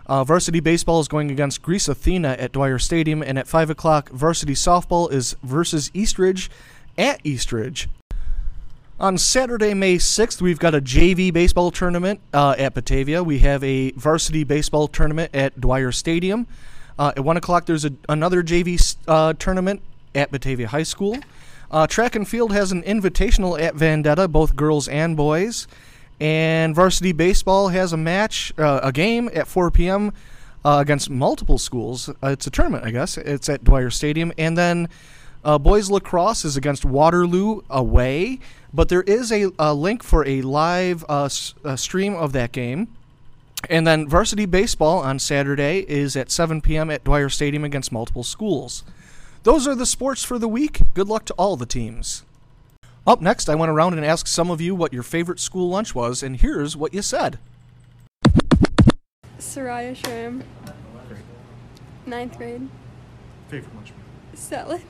Uh, 0.06 0.22
varsity 0.22 0.60
baseball 0.60 1.00
is 1.00 1.08
going 1.08 1.30
against 1.30 1.62
Greece 1.62 1.88
Athena 1.88 2.36
at 2.38 2.52
Dwyer 2.52 2.78
Stadium, 2.78 3.22
and 3.22 3.38
at 3.38 3.48
5 3.48 3.70
o'clock, 3.70 4.08
varsity 4.10 4.54
softball 4.54 5.10
is 5.10 5.34
versus 5.42 5.90
Eastridge 5.94 6.48
at 6.96 7.20
Eastridge. 7.24 7.88
On 8.98 9.18
Saturday, 9.18 9.74
May 9.74 9.96
6th, 9.96 10.40
we've 10.40 10.60
got 10.60 10.74
a 10.74 10.80
JV 10.80 11.32
baseball 11.32 11.70
tournament 11.70 12.20
uh, 12.32 12.54
at 12.56 12.72
Batavia. 12.72 13.22
We 13.22 13.40
have 13.40 13.62
a 13.64 13.90
varsity 13.92 14.44
baseball 14.44 14.88
tournament 14.88 15.34
at 15.34 15.60
Dwyer 15.60 15.92
Stadium. 15.92 16.46
Uh, 16.98 17.12
at 17.16 17.24
1 17.24 17.36
o'clock, 17.36 17.66
there's 17.66 17.84
a, 17.84 17.92
another 18.08 18.42
JV 18.42 18.96
uh, 19.08 19.34
tournament 19.34 19.82
at 20.14 20.30
Batavia 20.30 20.68
High 20.68 20.84
School. 20.84 21.18
Uh, 21.70 21.86
track 21.86 22.14
and 22.14 22.26
field 22.26 22.52
has 22.52 22.70
an 22.70 22.82
invitational 22.84 23.60
at 23.60 23.74
Van 23.74 24.02
Detta, 24.02 24.28
both 24.28 24.54
girls 24.54 24.86
and 24.88 25.16
boys. 25.16 25.66
And 26.20 26.74
varsity 26.74 27.12
baseball 27.12 27.68
has 27.68 27.92
a 27.92 27.96
match, 27.96 28.52
uh, 28.58 28.80
a 28.82 28.92
game 28.92 29.28
at 29.34 29.46
4 29.46 29.70
p.m. 29.70 30.12
Uh, 30.64 30.78
against 30.80 31.10
multiple 31.10 31.58
schools. 31.58 32.08
Uh, 32.08 32.28
it's 32.28 32.46
a 32.46 32.50
tournament, 32.50 32.84
I 32.84 32.90
guess. 32.90 33.16
It's 33.18 33.48
at 33.48 33.64
Dwyer 33.64 33.90
Stadium. 33.90 34.32
And 34.38 34.56
then 34.56 34.88
uh, 35.44 35.58
boys 35.58 35.90
lacrosse 35.90 36.44
is 36.44 36.56
against 36.56 36.84
Waterloo 36.84 37.60
away. 37.70 38.40
But 38.72 38.88
there 38.88 39.02
is 39.02 39.30
a, 39.30 39.50
a 39.58 39.72
link 39.74 40.02
for 40.02 40.26
a 40.26 40.42
live 40.42 41.04
uh, 41.08 41.26
s- 41.26 41.54
uh, 41.64 41.76
stream 41.76 42.14
of 42.14 42.32
that 42.32 42.52
game. 42.52 42.88
And 43.70 43.86
then 43.86 44.08
varsity 44.08 44.44
baseball 44.46 44.98
on 44.98 45.18
Saturday 45.18 45.80
is 45.88 46.16
at 46.16 46.30
7 46.30 46.60
p.m. 46.60 46.90
at 46.90 47.04
Dwyer 47.04 47.28
Stadium 47.28 47.64
against 47.64 47.92
multiple 47.92 48.22
schools. 48.22 48.84
Those 49.44 49.66
are 49.66 49.74
the 49.74 49.86
sports 49.86 50.24
for 50.24 50.38
the 50.38 50.48
week. 50.48 50.80
Good 50.94 51.08
luck 51.08 51.24
to 51.26 51.34
all 51.34 51.56
the 51.56 51.66
teams. 51.66 52.24
Up 53.06 53.20
next, 53.20 53.48
I 53.48 53.54
went 53.54 53.70
around 53.70 53.94
and 53.94 54.04
asked 54.04 54.26
some 54.26 54.50
of 54.50 54.60
you 54.60 54.74
what 54.74 54.92
your 54.92 55.04
favorite 55.04 55.38
school 55.38 55.68
lunch 55.68 55.94
was, 55.94 56.24
and 56.24 56.36
here's 56.36 56.76
what 56.76 56.92
you 56.92 57.02
said. 57.02 57.38
Soraya 59.38 59.94
Shram. 59.94 60.42
Ninth 62.04 62.36
grade. 62.36 62.68
Favorite 63.48 63.72
lunch? 63.76 63.92
Salad. 64.34 64.82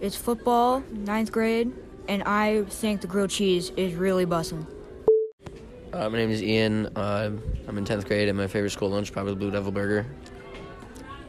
It's 0.00 0.16
football, 0.16 0.82
ninth 0.90 1.30
grade, 1.30 1.72
and 2.08 2.24
I 2.24 2.64
think 2.64 3.00
the 3.00 3.06
grilled 3.06 3.30
cheese 3.30 3.70
is 3.76 3.94
really 3.94 4.26
bussin'. 4.26 4.66
Uh, 5.92 6.10
my 6.10 6.18
name 6.18 6.30
is 6.30 6.42
Ian. 6.42 6.86
Uh, 6.96 7.30
I'm 7.68 7.78
in 7.78 7.84
10th 7.84 8.06
grade, 8.06 8.28
and 8.28 8.36
my 8.36 8.48
favorite 8.48 8.70
school 8.70 8.90
lunch 8.90 9.12
probably 9.12 9.34
the 9.34 9.38
Blue 9.38 9.50
Devil 9.52 9.70
Burger. 9.70 10.04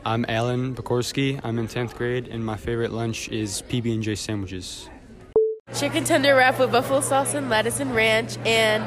I'm 0.03 0.25
Alan 0.27 0.73
Bakorski. 0.73 1.39
I'm 1.43 1.59
in 1.59 1.67
10th 1.67 1.93
grade, 1.93 2.27
and 2.27 2.43
my 2.43 2.57
favorite 2.57 2.91
lunch 2.91 3.29
is 3.29 3.61
PB&J 3.69 4.15
sandwiches. 4.15 4.89
Chicken 5.75 6.03
tender 6.03 6.35
wrap 6.35 6.59
with 6.59 6.71
buffalo 6.71 6.99
sauce 6.99 7.33
and 7.33 7.49
lettuce 7.49 7.79
and 7.79 7.93
ranch. 7.95 8.37
And 8.45 8.83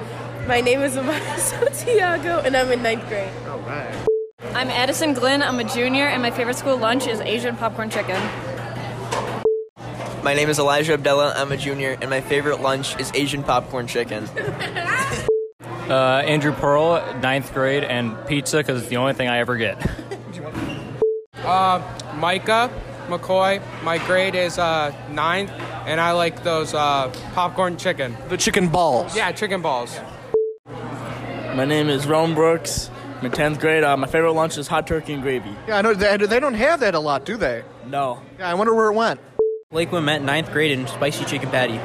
my 0.48 0.60
name 0.60 0.80
is 0.80 0.96
Amaya 0.96 1.38
Santiago, 1.38 2.40
and 2.40 2.56
I'm 2.56 2.70
in 2.72 2.82
ninth 2.82 3.06
grade. 3.08 3.30
All 3.46 3.58
right. 3.60 3.94
I'm 4.54 4.68
Addison 4.68 5.14
Glenn. 5.14 5.42
I'm 5.42 5.58
a 5.60 5.64
junior, 5.64 6.04
and 6.04 6.20
my 6.20 6.30
favorite 6.30 6.56
school 6.56 6.76
lunch 6.76 7.06
is 7.06 7.20
Asian 7.20 7.56
popcorn 7.56 7.88
chicken. 7.88 8.20
My 10.22 10.34
name 10.34 10.48
is 10.48 10.58
Elijah 10.58 10.94
Abdella. 10.94 11.32
I'm 11.36 11.52
a 11.52 11.56
junior, 11.56 11.96
and 12.00 12.10
my 12.10 12.20
favorite 12.20 12.60
lunch 12.60 12.98
is 13.00 13.10
Asian 13.14 13.42
popcorn 13.42 13.86
chicken. 13.86 14.28
Uh, 15.82 16.22
Andrew 16.24 16.52
Pearl, 16.52 17.04
ninth 17.20 17.52
grade, 17.52 17.82
and 17.82 18.16
pizza 18.26 18.58
because 18.58 18.80
it's 18.80 18.88
the 18.88 18.96
only 18.96 19.14
thing 19.14 19.28
I 19.28 19.38
ever 19.38 19.56
get. 19.56 19.84
Uh, 21.44 21.82
Micah 22.14 22.70
McCoy. 23.08 23.62
My 23.82 23.98
grade 23.98 24.34
is 24.34 24.58
uh, 24.58 24.94
ninth, 25.10 25.50
and 25.86 26.00
I 26.00 26.12
like 26.12 26.42
those 26.44 26.74
uh, 26.74 27.12
popcorn 27.34 27.76
chicken. 27.76 28.16
The 28.28 28.36
chicken 28.36 28.68
balls. 28.68 29.16
Yeah, 29.16 29.32
chicken 29.32 29.62
balls. 29.62 29.98
My 30.66 31.64
name 31.64 31.88
is 31.88 32.06
Rome 32.06 32.34
Brooks. 32.34 32.90
I'm 33.18 33.26
in 33.26 33.32
10th 33.32 33.60
grade. 33.60 33.84
Uh, 33.84 33.96
my 33.96 34.06
favorite 34.06 34.32
lunch 34.32 34.58
is 34.58 34.66
hot 34.66 34.86
turkey 34.86 35.12
and 35.12 35.22
gravy. 35.22 35.54
Yeah, 35.68 35.78
I 35.78 35.82
know 35.82 35.94
they, 35.94 36.16
they 36.16 36.40
don't 36.40 36.54
have 36.54 36.80
that 36.80 36.94
a 36.94 37.00
lot, 37.00 37.24
do 37.24 37.36
they? 37.36 37.62
No. 37.86 38.22
Yeah, 38.38 38.50
I 38.50 38.54
wonder 38.54 38.74
where 38.74 38.90
it 38.90 38.94
went. 38.94 39.20
Lakewood 39.70 40.02
met 40.02 40.22
ninth 40.22 40.50
grade 40.52 40.70
in 40.70 40.86
spicy 40.86 41.24
chicken 41.24 41.48
patty. 41.50 41.78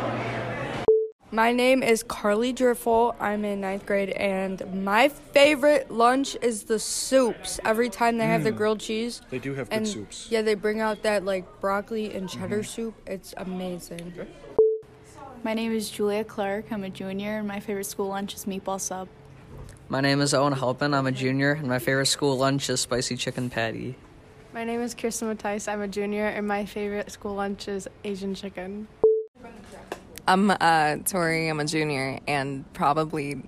My 1.29 1.51
name 1.51 1.83
is 1.83 2.03
Carly 2.03 2.53
Driffle. 2.53 3.13
I'm 3.19 3.43
in 3.43 3.59
ninth 3.59 3.85
grade, 3.85 4.11
and 4.11 4.85
my 4.85 5.09
favorite 5.09 5.91
lunch 5.91 6.37
is 6.41 6.63
the 6.63 6.79
soups. 6.79 7.59
Every 7.65 7.89
time 7.89 8.17
they 8.17 8.25
have 8.25 8.45
the 8.45 8.51
Mm. 8.53 8.57
grilled 8.57 8.79
cheese, 8.79 9.21
They 9.29 9.39
do 9.39 9.53
have 9.55 9.69
good 9.69 9.75
and 9.75 9.87
soups. 9.87 10.27
Yeah, 10.29 10.41
they 10.41 10.53
bring 10.55 10.79
out 10.79 11.03
that 11.03 11.25
like 11.25 11.43
broccoli 11.59 12.13
and 12.13 12.29
cheddar 12.29 12.63
soup. 12.63 12.93
It's 13.05 13.33
amazing. 13.35 14.13
My 15.43 15.53
name 15.53 15.73
is 15.73 15.89
Julia 15.89 16.23
Clark. 16.23 16.71
I'm 16.71 16.85
a 16.85 16.89
junior, 16.89 17.39
and 17.39 17.47
my 17.47 17.59
favorite 17.59 17.85
school 17.87 18.07
lunch 18.07 18.33
is 18.33 18.45
meatball 18.45 18.79
sub. 18.79 19.09
My 19.89 19.99
name 19.99 20.21
is 20.21 20.33
Owen 20.33 20.53
Halpin. 20.53 20.93
I'm 20.93 21.07
a 21.07 21.11
junior, 21.11 21.51
and 21.51 21.67
my 21.67 21.79
favorite 21.79 22.05
school 22.07 22.37
lunch 22.37 22.69
is 22.69 22.79
spicy 22.79 23.17
chicken 23.17 23.49
patty. 23.49 23.95
My 24.53 24.63
name 24.63 24.81
is 24.81 24.95
Kirsten 24.95 25.27
Mattice. 25.27 25.67
I'm 25.67 25.81
a 25.81 25.87
junior, 25.89 26.25
and 26.27 26.47
my 26.47 26.63
favorite 26.65 27.11
school 27.11 27.35
lunch 27.35 27.67
is 27.67 27.87
Asian 28.05 28.33
chicken. 28.33 28.87
I'm 30.27 30.51
uh, 30.51 30.97
Tori. 31.05 31.47
I'm 31.47 31.59
a 31.61 31.65
junior, 31.65 32.19
and 32.27 32.71
probably 32.73 33.41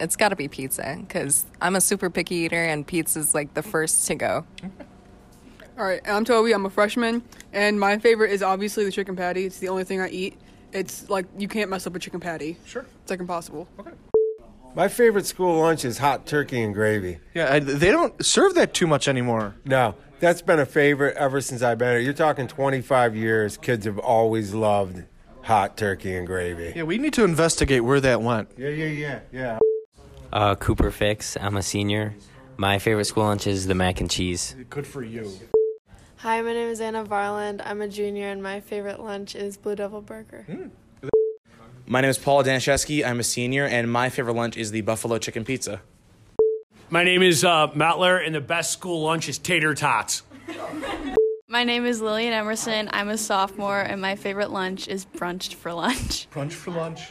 it's 0.00 0.16
got 0.16 0.30
to 0.30 0.36
be 0.36 0.48
pizza 0.48 0.96
because 0.98 1.44
I'm 1.60 1.76
a 1.76 1.80
super 1.80 2.08
picky 2.08 2.36
eater, 2.36 2.64
and 2.64 2.86
pizza's 2.86 3.34
like 3.34 3.52
the 3.52 3.62
first 3.62 4.06
to 4.06 4.14
go. 4.14 4.46
All 5.78 5.84
right, 5.84 6.00
I'm 6.06 6.24
Toby. 6.24 6.52
I'm 6.52 6.64
a 6.64 6.70
freshman, 6.70 7.22
and 7.52 7.78
my 7.78 7.98
favorite 7.98 8.30
is 8.30 8.42
obviously 8.42 8.84
the 8.84 8.92
chicken 8.92 9.14
patty. 9.14 9.44
It's 9.44 9.58
the 9.58 9.68
only 9.68 9.84
thing 9.84 10.00
I 10.00 10.08
eat. 10.08 10.38
It's 10.72 11.08
like 11.10 11.26
you 11.36 11.48
can't 11.48 11.68
mess 11.68 11.86
up 11.86 11.94
a 11.94 11.98
chicken 11.98 12.20
patty. 12.20 12.56
Sure. 12.64 12.86
It's 13.02 13.10
like 13.10 13.20
impossible. 13.20 13.68
Okay. 13.78 13.90
My 14.74 14.88
favorite 14.88 15.26
school 15.26 15.60
lunch 15.60 15.84
is 15.84 15.98
hot 15.98 16.24
turkey 16.24 16.62
and 16.62 16.72
gravy. 16.72 17.18
Yeah, 17.34 17.52
I, 17.52 17.58
they 17.58 17.90
don't 17.90 18.24
serve 18.24 18.54
that 18.54 18.72
too 18.72 18.86
much 18.86 19.06
anymore. 19.06 19.54
No, 19.66 19.96
that's 20.18 20.40
been 20.40 20.58
a 20.58 20.64
favorite 20.64 21.14
ever 21.18 21.42
since 21.42 21.60
I've 21.60 21.76
been 21.76 21.90
here. 21.90 22.00
You're 22.00 22.14
talking 22.14 22.48
25 22.48 23.14
years. 23.14 23.58
Kids 23.58 23.84
have 23.84 23.98
always 23.98 24.54
loved 24.54 25.04
hot 25.42 25.76
turkey 25.76 26.14
and 26.16 26.26
gravy. 26.26 26.72
Yeah, 26.74 26.84
we 26.84 26.98
need 26.98 27.12
to 27.14 27.24
investigate 27.24 27.84
where 27.84 28.00
that 28.00 28.22
went. 28.22 28.50
Yeah, 28.56 28.68
yeah, 28.68 28.86
yeah, 28.86 29.20
yeah. 29.32 29.58
Uh, 30.32 30.54
Cooper 30.54 30.90
Fix. 30.90 31.36
I'm 31.40 31.56
a 31.56 31.62
senior. 31.62 32.14
My 32.56 32.78
favorite 32.78 33.04
school 33.06 33.24
lunch 33.24 33.46
is 33.46 33.66
the 33.66 33.74
mac 33.74 34.00
and 34.00 34.10
cheese. 34.10 34.56
Good 34.70 34.86
for 34.86 35.02
you. 35.02 35.30
Hi, 36.16 36.40
my 36.40 36.52
name 36.52 36.68
is 36.68 36.80
Anna 36.80 37.04
Varland. 37.04 37.60
I'm 37.64 37.82
a 37.82 37.88
junior, 37.88 38.28
and 38.28 38.42
my 38.42 38.60
favorite 38.60 39.00
lunch 39.00 39.34
is 39.34 39.56
Blue 39.56 39.74
Devil 39.74 40.00
Burger. 40.00 40.46
My 41.86 42.00
name 42.00 42.10
is 42.10 42.18
Paul 42.18 42.44
Danishevsky. 42.44 43.04
I'm 43.04 43.18
a 43.18 43.24
senior, 43.24 43.64
and 43.64 43.90
my 43.90 44.08
favorite 44.08 44.34
lunch 44.34 44.56
is 44.56 44.70
the 44.70 44.82
buffalo 44.82 45.18
chicken 45.18 45.44
pizza. 45.44 45.82
My 46.90 47.02
name 47.02 47.22
is 47.22 47.44
uh, 47.44 47.68
Mattler, 47.74 48.18
and 48.18 48.34
the 48.34 48.40
best 48.40 48.70
school 48.70 49.02
lunch 49.02 49.28
is 49.28 49.38
tater 49.38 49.74
tots. 49.74 50.22
My 51.52 51.64
name 51.64 51.84
is 51.84 52.00
Lillian 52.00 52.32
Emerson. 52.32 52.88
I'm 52.94 53.10
a 53.10 53.18
sophomore, 53.18 53.78
and 53.78 54.00
my 54.00 54.16
favorite 54.16 54.50
lunch 54.50 54.88
is 54.88 55.04
brunch 55.04 55.52
for 55.52 55.70
lunch. 55.74 56.26
Brunch 56.32 56.52
for 56.52 56.70
lunch. 56.70 57.10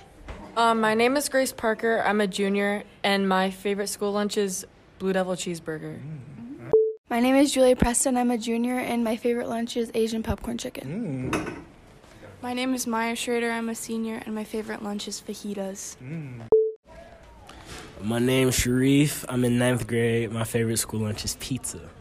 Um, 0.57 0.81
my 0.81 0.95
name 0.95 1.15
is 1.15 1.29
Grace 1.29 1.53
Parker. 1.53 2.01
I'm 2.03 2.19
a 2.21 2.25
junior, 2.25 2.81
and 3.03 3.29
my 3.29 3.51
favorite 3.51 3.85
school 3.85 4.11
lunch 4.11 4.37
is 4.37 4.65
Blue 4.97 5.13
Devil 5.13 5.35
cheeseburger. 5.35 5.99
Mm. 5.99 6.71
My 7.07 7.19
name 7.19 7.35
is 7.35 7.51
Julia 7.51 7.75
Preston. 7.75 8.17
I'm 8.17 8.31
a 8.31 8.37
junior, 8.39 8.79
and 8.79 9.03
my 9.03 9.15
favorite 9.15 9.47
lunch 9.47 9.77
is 9.77 9.91
Asian 9.93 10.23
popcorn 10.23 10.57
chicken. 10.57 11.29
Mm. 11.31 11.55
My 12.41 12.55
name 12.55 12.73
is 12.73 12.87
Maya 12.87 13.15
Schrader. 13.15 13.51
I'm 13.51 13.69
a 13.69 13.75
senior, 13.75 14.23
and 14.25 14.33
my 14.33 14.43
favorite 14.43 14.81
lunch 14.81 15.07
is 15.07 15.21
fajitas. 15.21 15.97
Mm. 15.97 16.47
My 18.01 18.17
name 18.17 18.47
is 18.47 18.55
Sharif. 18.55 19.23
I'm 19.29 19.45
in 19.45 19.59
ninth 19.59 19.85
grade. 19.85 20.31
My 20.31 20.45
favorite 20.45 20.77
school 20.77 21.01
lunch 21.01 21.25
is 21.25 21.37
pizza. 21.39 21.91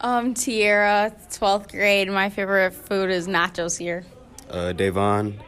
Um, 0.00 0.34
Tierra, 0.34 1.14
12th 1.30 1.70
grade. 1.70 2.10
My 2.10 2.28
favorite 2.28 2.72
food 2.72 3.10
is 3.10 3.26
nachos 3.26 3.78
here. 3.78 4.04
Uh, 4.50 4.72
Davon, 4.72 5.40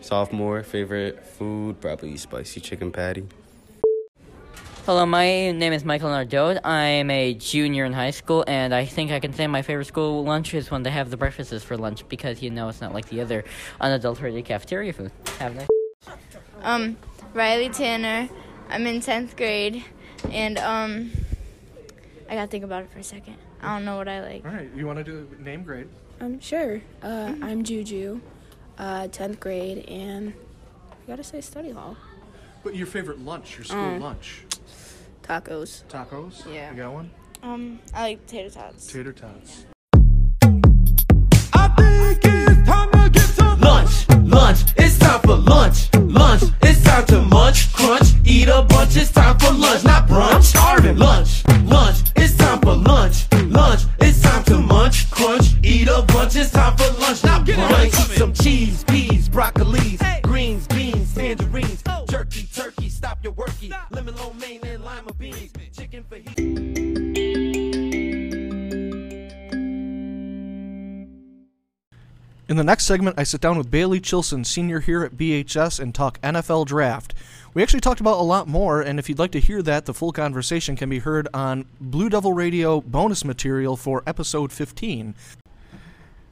sophomore. 0.00 0.62
Favorite 0.62 1.24
food 1.24 1.80
probably 1.80 2.16
spicy 2.16 2.60
chicken 2.60 2.90
patty. 2.90 3.26
Hello, 4.84 5.06
my 5.06 5.52
name 5.52 5.72
is 5.72 5.84
Michael 5.84 6.08
Nardot. 6.08 6.58
I'm 6.64 7.08
a 7.08 7.34
junior 7.34 7.84
in 7.84 7.92
high 7.92 8.10
school, 8.10 8.44
and 8.48 8.74
I 8.74 8.84
think 8.84 9.12
I 9.12 9.20
can 9.20 9.32
say 9.32 9.46
my 9.46 9.62
favorite 9.62 9.84
school 9.84 10.24
lunch 10.24 10.54
is 10.54 10.72
when 10.72 10.82
they 10.82 10.90
have 10.90 11.10
the 11.10 11.16
breakfasts 11.16 11.62
for 11.62 11.76
lunch 11.76 12.08
because 12.08 12.42
you 12.42 12.50
know 12.50 12.68
it's 12.68 12.80
not 12.80 12.92
like 12.92 13.08
the 13.08 13.20
other 13.20 13.44
unadulterated 13.80 14.44
cafeteria 14.44 14.92
food. 14.92 15.12
Have 15.38 15.54
they? 15.54 15.66
Um, 16.62 16.96
Riley 17.32 17.68
Tanner. 17.68 18.28
I'm 18.68 18.86
in 18.88 19.00
10th 19.00 19.36
grade, 19.36 19.84
and 20.32 20.58
um, 20.58 21.12
I 22.28 22.34
gotta 22.34 22.48
think 22.48 22.64
about 22.64 22.82
it 22.82 22.90
for 22.90 22.98
a 22.98 23.04
second. 23.04 23.36
I 23.62 23.76
don't 23.76 23.84
know 23.84 23.96
what 23.96 24.08
I 24.08 24.20
like. 24.22 24.44
All 24.44 24.50
right, 24.52 24.68
you 24.74 24.86
want 24.86 24.98
to 24.98 25.04
do 25.04 25.28
name 25.38 25.62
grade? 25.62 25.88
Um, 26.20 26.40
sure. 26.40 26.80
Uh, 27.02 27.34
I'm 27.42 27.62
Juju, 27.64 28.20
uh, 28.78 29.08
10th 29.08 29.38
grade, 29.40 29.84
and 29.88 30.32
I 30.90 30.94
gotta 31.06 31.24
say 31.24 31.40
study 31.40 31.70
hall. 31.70 31.96
But 32.64 32.74
your 32.76 32.86
favorite 32.86 33.20
lunch, 33.20 33.56
your 33.56 33.64
school 33.64 33.78
Mm. 33.78 34.00
lunch. 34.00 34.44
Tacos. 35.22 35.84
Tacos? 35.88 36.52
Yeah. 36.52 36.70
You 36.70 36.76
got 36.76 36.92
one? 36.92 37.10
Um, 37.42 37.78
I 37.94 38.02
like 38.02 38.26
tater 38.26 38.50
tots. 38.50 38.86
Tater 38.86 39.12
tots. 39.12 39.64
Lunch, 39.64 39.71
next 72.72 72.86
segment, 72.86 73.18
I 73.18 73.24
sit 73.24 73.42
down 73.42 73.58
with 73.58 73.70
Bailey 73.70 74.00
Chilson, 74.00 74.46
senior 74.46 74.80
here 74.80 75.04
at 75.04 75.12
BHS, 75.12 75.78
and 75.78 75.94
talk 75.94 76.18
NFL 76.22 76.64
draft. 76.64 77.12
We 77.52 77.62
actually 77.62 77.80
talked 77.80 78.00
about 78.00 78.18
a 78.18 78.22
lot 78.22 78.48
more, 78.48 78.80
and 78.80 78.98
if 78.98 79.10
you'd 79.10 79.18
like 79.18 79.32
to 79.32 79.40
hear 79.40 79.60
that, 79.60 79.84
the 79.84 79.92
full 79.92 80.10
conversation 80.10 80.74
can 80.74 80.88
be 80.88 81.00
heard 81.00 81.28
on 81.34 81.66
Blue 81.82 82.08
Devil 82.08 82.32
Radio 82.32 82.80
bonus 82.80 83.26
material 83.26 83.76
for 83.76 84.02
episode 84.06 84.52
15. 84.52 85.14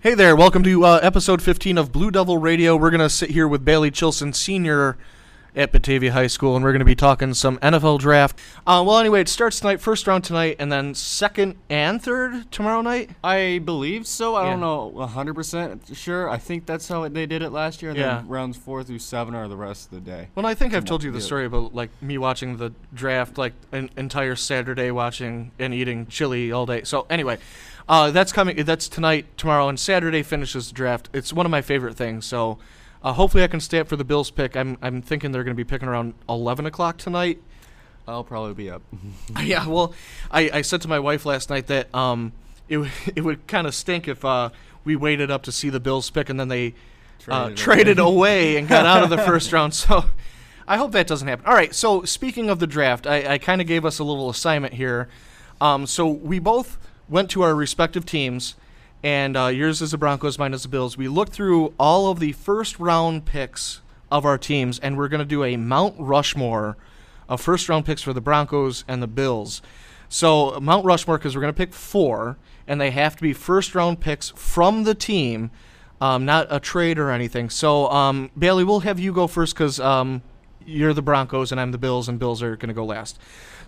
Hey 0.01 0.15
there, 0.15 0.35
welcome 0.35 0.63
to 0.63 0.83
uh, 0.83 1.01
episode 1.03 1.43
15 1.43 1.77
of 1.77 1.93
Blue 1.93 2.11
Devil 2.11 2.39
Radio. 2.39 2.75
We're 2.75 2.89
going 2.89 3.01
to 3.01 3.11
sit 3.11 3.33
here 3.33 3.47
with 3.47 3.63
Bailey 3.63 3.91
Chilson, 3.91 4.35
senior 4.35 4.97
at 5.57 5.73
Batavia 5.73 6.13
High 6.13 6.27
School, 6.29 6.55
and 6.57 6.65
we're 6.65 6.73
going 6.73 6.79
to 6.81 6.85
be 6.85 6.95
talking 6.95 7.35
some 7.35 7.59
NFL 7.59 7.99
draft. 7.99 8.39
Uh, 8.67 8.83
well, 8.87 8.99
anyway, 8.99 9.21
it 9.23 9.29
starts 9.29 9.61
tonight, 9.61 9.81
first 9.81 10.07
round 10.07 10.25
tonight, 10.25 10.57
and 10.59 10.71
then 10.71 10.95
second 10.95 11.57
and 11.69 12.03
third 12.03 12.51
tomorrow 12.53 12.81
night. 12.83 13.11
I 13.25 13.61
believe 13.65 14.07
so. 14.07 14.35
I 14.37 14.45
Yeah. 14.45 14.51
don't 14.51 14.61
know 14.61 14.91
100% 14.95 15.97
sure. 15.97 16.29
I 16.29 16.39
think 16.39 16.67
that's 16.67 16.89
how 16.89 17.07
they 17.09 17.27
did 17.27 17.43
it 17.43 17.51
last 17.51 17.83
year. 17.83 17.91
And 17.91 17.99
Yeah. 18.01 18.17
then 18.17 18.29
rounds 18.29 18.57
four 18.57 18.83
through 18.83 18.99
seven 19.01 19.35
are 19.35 19.49
the 19.49 19.57
rest 19.57 19.87
of 19.87 19.91
the 20.05 20.11
day. 20.11 20.29
Well, 20.35 20.47
I 20.47 20.55
think 20.55 20.75
I've 20.75 20.85
told 20.85 21.03
you 21.03 21.11
the 21.11 21.21
story 21.21 21.45
about 21.45 21.75
like 21.75 21.91
me 22.03 22.19
watching 22.19 22.57
the 22.57 22.73
draft 22.95 23.39
like 23.39 23.53
an 23.73 23.91
entire 23.97 24.37
Saturday, 24.37 24.91
watching 24.91 25.51
and 25.59 25.75
eating 25.75 26.07
chili 26.07 26.53
all 26.53 26.67
day. 26.67 26.83
So 26.85 27.07
anyway, 27.11 27.39
uh, 27.89 28.11
that's 28.11 28.33
coming. 28.33 28.63
That's 28.65 28.89
tonight, 28.89 29.27
tomorrow, 29.37 29.69
and 29.69 29.79
Saturday 29.79 30.23
finishes 30.23 30.69
the 30.69 30.75
draft. 30.75 31.09
It's 31.13 31.33
one 31.33 31.47
of 31.47 31.51
my 31.51 31.63
favorite 31.63 31.97
things. 31.97 32.25
So 32.27 32.59
uh, 33.03 33.13
hopefully 33.13 33.43
I 33.43 33.47
can 33.47 33.61
stay 33.61 33.79
up 33.79 33.89
for 33.89 33.97
the 33.97 34.05
Bills 34.05 34.31
pick. 34.31 34.57
I'm 34.57 34.79
I'm 34.83 35.03
thinking 35.03 35.33
they're 35.33 35.45
going 35.45 35.57
to 35.57 35.65
be 35.65 35.69
picking 35.69 35.89
around 35.89 36.15
11 36.29 36.67
o'clock 36.67 36.99
tonight. 36.99 37.41
I'll 38.09 38.25
probably 38.25 38.55
be 38.55 38.71
up. 38.71 38.83
yeah. 39.43 39.67
Well, 39.67 39.95
I, 40.31 40.51
I 40.53 40.63
said 40.63 40.81
to 40.83 40.89
my 40.89 40.99
wife 40.99 41.25
last 41.27 41.51
night 41.51 41.67
that 41.69 41.95
um 41.95 42.33
it 42.69 42.77
w- 42.77 42.93
it 43.17 43.23
would 43.23 43.47
kind 43.47 43.67
of 43.67 43.75
stink 43.75 44.09
if 44.09 44.25
uh 44.25 44.51
we 44.85 44.97
waited 44.97 45.31
up 45.31 45.43
to 45.45 45.53
see 45.53 45.71
the 45.71 45.81
Bills 45.81 46.09
pick 46.11 46.29
and 46.29 46.41
then 46.41 46.49
they 46.49 46.75
uh, 47.29 47.51
Traded 47.55 47.99
away 47.99 48.57
and 48.57 48.67
got 48.67 48.87
out 48.87 49.03
of 49.03 49.11
the 49.11 49.19
first 49.19 49.53
round. 49.53 49.75
So 49.75 50.05
I 50.67 50.77
hope 50.79 50.93
that 50.93 51.07
doesn't 51.07 51.29
happen. 51.29 51.45
All 51.47 51.55
right. 51.55 51.75
So 51.75 52.03
speaking 52.05 52.49
of 52.49 52.61
the 52.61 52.67
draft, 52.67 53.07
I, 53.07 53.35
I 53.35 53.39
kind 53.39 53.61
of 53.61 53.67
gave 53.67 53.85
us 53.85 53.99
a 53.99 54.05
little 54.05 54.31
assignment 54.31 54.75
here. 54.75 55.09
Um, 55.61 55.87
so 55.87 56.07
we 56.09 56.39
both 56.39 56.79
went 57.09 57.29
to 57.33 57.43
our 57.43 57.55
respective 57.55 58.07
teams, 58.07 58.55
and 59.03 59.37
uh, 59.37 59.47
yours 59.47 59.81
is 59.81 59.93
the 59.93 59.99
Broncos, 59.99 60.39
mine 60.39 60.53
is 60.53 60.63
the 60.63 60.69
Bills. 60.69 60.97
We 60.97 61.09
looked 61.09 61.33
through 61.33 61.73
all 61.79 62.11
of 62.11 62.21
the 62.21 62.33
first 62.33 62.79
round 62.79 63.25
picks 63.25 63.81
of 64.11 64.25
our 64.25 64.37
teams, 64.37 64.79
and 64.79 64.97
we're 64.97 65.09
going 65.09 65.21
to 65.21 65.25
do 65.25 65.45
a 65.45 65.57
Mount 65.57 65.95
Rushmore 65.99 66.77
of 67.29 67.41
first 67.41 67.69
round 67.69 67.87
picks 67.87 68.03
for 68.03 68.13
the 68.13 68.21
Broncos 68.21 68.85
and 68.89 69.03
the 69.03 69.07
Bills. 69.07 69.63
So 70.09 70.59
Mount 70.61 70.85
Rushmore, 70.85 71.17
because 71.17 71.35
we're 71.35 71.43
going 71.43 71.55
to 71.55 71.57
pick 71.57 71.73
four, 71.73 72.37
and 72.67 72.81
they 72.81 72.91
have 72.91 73.17
to 73.17 73.23
be 73.23 73.33
first 73.33 73.75
round 73.75 74.01
picks 74.01 74.31
from 74.31 74.85
the 74.85 74.95
team, 74.95 75.51
um, 76.01 76.25
not 76.25 76.47
a 76.51 76.61
trade 76.61 76.99
or 76.99 77.11
anything. 77.11 77.49
So 77.49 77.89
um, 77.91 78.31
Bailey, 78.37 78.65
we'll 78.65 78.81
have 78.81 78.99
you 78.99 79.13
go 79.13 79.27
first 79.27 79.55
because 79.55 79.81
um, 79.81 80.23
you're 80.67 80.93
the 80.93 81.03
Broncos 81.03 81.53
and 81.53 81.61
I'm 81.61 81.73
the 81.73 81.79
Bills, 81.79 82.09
and 82.09 82.19
Bills 82.19 82.43
are 82.43 82.57
going 82.57 82.69
to 82.69 82.75
go 82.75 82.85
last. 82.85 83.19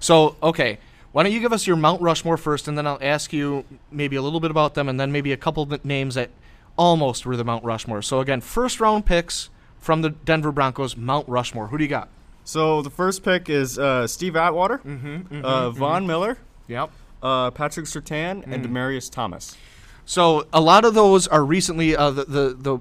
So 0.01 0.37
okay, 0.42 0.79
why 1.12 1.22
don't 1.22 1.33
you 1.33 1.40
give 1.40 1.53
us 1.53 1.66
your 1.66 1.77
Mount 1.77 2.01
Rushmore 2.03 2.37
first, 2.37 2.68
and 2.68 2.77
then 2.77 2.87
I'll 2.87 2.98
ask 3.01 3.33
you 3.33 3.64
maybe 3.90 4.16
a 4.16 4.22
little 4.22 4.40
bit 4.40 4.51
about 4.51 4.75
them, 4.75 4.88
and 4.88 4.98
then 4.98 5.12
maybe 5.12 5.33
a 5.33 5.37
couple 5.37 5.62
of 5.62 5.85
names 5.85 6.14
that 6.14 6.31
almost 6.77 7.27
were 7.27 7.37
the 7.37 7.44
Mount 7.44 7.64
Rushmore. 7.64 8.03
So 8.03 8.20
again, 8.20 8.40
first 8.40 8.81
round 8.81 9.05
picks 9.07 9.51
from 9.79 10.03
the 10.03 10.11
Denver 10.11 10.53
Broncos, 10.53 10.96
Mount 10.96 11.29
Rushmore. 11.29 11.66
Who 11.68 11.79
do 11.79 11.85
you 11.85 11.90
got? 11.90 12.09
So 12.44 12.83
the 12.83 12.90
first 12.90 13.22
pick 13.22 13.48
is 13.48 13.79
uh, 13.79 14.07
Steve 14.07 14.35
Atwater, 14.37 14.79
Mhm, 14.79 15.29
mhm, 15.29 15.44
uh, 15.44 15.70
Von 15.70 16.03
mhm. 16.03 16.07
Miller, 16.07 16.38
yep, 16.66 16.90
uh, 17.22 17.51
Patrick 17.51 17.87
Surtain, 17.87 18.42
and 18.44 18.64
Mhm. 18.64 18.66
Demaryius 18.72 19.11
Thomas. 19.11 19.57
So 20.05 20.46
a 20.53 20.61
lot 20.61 20.85
of 20.85 20.94
those 20.94 21.29
are 21.29 21.44
recently 21.44 21.94
uh, 21.96 22.11
the, 22.11 22.25
the 22.25 22.57
the. 22.59 22.79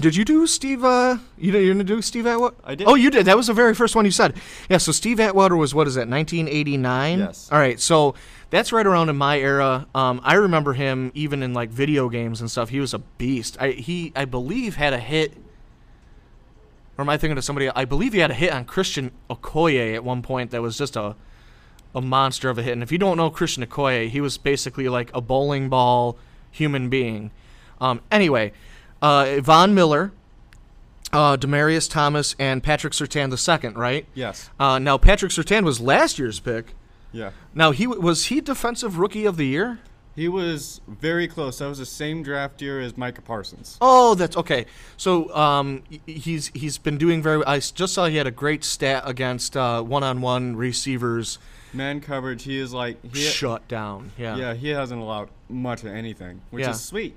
Did 0.00 0.16
you 0.16 0.24
do 0.24 0.46
Steve? 0.46 0.82
Uh, 0.82 1.18
you 1.36 1.52
did, 1.52 1.62
you 1.62 1.74
didn't 1.74 1.86
do 1.86 2.00
Steve 2.00 2.26
Atwater? 2.26 2.56
I 2.64 2.74
did. 2.74 2.88
Oh, 2.88 2.94
you 2.94 3.10
did. 3.10 3.26
That 3.26 3.36
was 3.36 3.48
the 3.48 3.52
very 3.52 3.74
first 3.74 3.94
one 3.94 4.04
you 4.04 4.10
said. 4.10 4.34
Yeah. 4.68 4.78
So 4.78 4.92
Steve 4.92 5.20
Atwater 5.20 5.56
was 5.56 5.74
what 5.74 5.86
is 5.86 5.94
that? 5.94 6.08
1989. 6.08 7.18
Yes. 7.18 7.48
All 7.52 7.58
right. 7.58 7.78
So 7.78 8.14
that's 8.48 8.72
right 8.72 8.86
around 8.86 9.10
in 9.10 9.16
my 9.16 9.38
era. 9.38 9.86
Um, 9.94 10.20
I 10.24 10.34
remember 10.34 10.72
him 10.72 11.12
even 11.14 11.42
in 11.42 11.52
like 11.52 11.70
video 11.70 12.08
games 12.08 12.40
and 12.40 12.50
stuff. 12.50 12.70
He 12.70 12.80
was 12.80 12.94
a 12.94 12.98
beast. 12.98 13.56
I 13.60 13.72
he 13.72 14.12
I 14.16 14.24
believe 14.24 14.76
had 14.76 14.92
a 14.92 14.98
hit. 14.98 15.34
Or 16.96 17.02
am 17.02 17.08
I 17.08 17.18
thinking 17.18 17.36
of 17.36 17.44
somebody? 17.44 17.68
I 17.68 17.84
believe 17.84 18.12
he 18.12 18.18
had 18.20 18.30
a 18.30 18.34
hit 18.34 18.52
on 18.52 18.64
Christian 18.64 19.10
Okoye 19.28 19.94
at 19.94 20.02
one 20.02 20.22
point. 20.22 20.50
That 20.50 20.62
was 20.62 20.78
just 20.78 20.96
a 20.96 21.14
a 21.94 22.00
monster 22.00 22.48
of 22.48 22.56
a 22.58 22.62
hit. 22.62 22.72
And 22.72 22.82
if 22.82 22.90
you 22.90 22.98
don't 22.98 23.16
know 23.16 23.30
Christian 23.30 23.64
Okoye, 23.64 24.08
he 24.08 24.20
was 24.20 24.38
basically 24.38 24.88
like 24.88 25.10
a 25.14 25.20
bowling 25.20 25.68
ball 25.68 26.16
human 26.50 26.88
being. 26.88 27.30
Um, 27.80 28.00
anyway, 28.10 28.52
uh, 29.02 29.40
Von 29.40 29.74
Miller, 29.74 30.12
uh, 31.12 31.36
Demaryius 31.36 31.90
Thomas, 31.90 32.36
and 32.38 32.62
Patrick 32.62 32.92
Surtain 32.92 33.30
the 33.30 33.38
second, 33.38 33.76
right? 33.76 34.06
Yes. 34.14 34.50
Uh, 34.58 34.78
now 34.78 34.98
Patrick 34.98 35.32
Surtain 35.32 35.64
was 35.64 35.80
last 35.80 36.18
year's 36.18 36.40
pick. 36.40 36.74
Yeah. 37.12 37.30
Now 37.54 37.72
he 37.72 37.86
was 37.86 38.26
he 38.26 38.40
defensive 38.40 38.98
rookie 38.98 39.24
of 39.26 39.36
the 39.36 39.46
year. 39.46 39.80
He 40.16 40.28
was 40.28 40.80
very 40.86 41.26
close. 41.28 41.58
That 41.58 41.68
was 41.68 41.78
the 41.78 41.86
same 41.86 42.22
draft 42.22 42.60
year 42.60 42.80
as 42.80 42.96
Micah 42.96 43.22
Parsons. 43.22 43.78
Oh, 43.80 44.14
that's 44.14 44.36
okay. 44.36 44.66
So 44.96 45.34
um, 45.34 45.82
he's 46.06 46.48
he's 46.48 46.78
been 46.78 46.98
doing 46.98 47.22
very. 47.22 47.44
I 47.46 47.60
just 47.60 47.94
saw 47.94 48.06
he 48.06 48.16
had 48.16 48.26
a 48.26 48.30
great 48.32 48.62
stat 48.64 49.04
against 49.06 49.56
uh, 49.56 49.82
one-on-one 49.82 50.56
receivers. 50.56 51.38
Man 51.72 52.00
coverage, 52.00 52.42
he 52.42 52.58
is 52.58 52.72
like 52.72 52.98
he 53.14 53.20
Shut 53.20 53.66
down. 53.68 54.10
Yeah. 54.18 54.36
Yeah, 54.36 54.54
he 54.54 54.68
hasn't 54.70 55.00
allowed 55.00 55.30
much 55.48 55.82
of 55.84 55.88
anything, 55.88 56.42
which 56.50 56.64
Yeah. 56.64 56.70
is 56.70 56.80
sweet. 56.82 57.14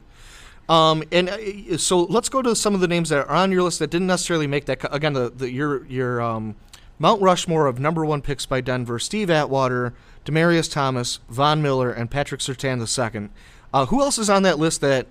Um, 0.74 1.04
and 1.12 1.30
uh, 1.30 1.78
so 1.78 2.02
let's 2.06 2.30
go 2.30 2.42
to 2.42 2.56
some 2.56 2.74
of 2.74 2.82
the 2.82 2.88
names 2.88 3.10
that 3.10 3.28
are 3.28 3.30
on 3.30 3.52
your 3.52 3.62
list 3.62 3.78
that 3.78 3.92
didn't 3.92 4.08
necessarily 4.08 4.48
make 4.48 4.66
that. 4.66 4.80
cut. 4.80 4.94
Again, 4.94 5.14
the, 5.14 5.30
the 5.30 5.52
your 5.52 5.86
your 5.86 6.20
um, 6.20 6.56
Mount 6.98 7.22
Rushmore 7.22 7.68
of 7.68 7.80
number 7.80 8.04
one 8.04 8.24
picks 8.24 8.48
by 8.48 8.60
Denver: 8.60 8.98
Steve 8.98 9.30
Atwater, 9.30 9.94
Demaryius 10.26 10.72
Thomas, 10.72 11.20
Von 11.30 11.62
Miller, 11.62 11.92
and 11.92 12.10
Patrick 12.10 12.42
Surtain 12.42 12.80
II. 12.80 13.30
Uh, 13.72 13.86
who 13.86 14.02
else 14.02 14.18
is 14.18 14.32
on 14.32 14.42
that 14.44 14.58
list 14.58 14.82
that 14.82 15.06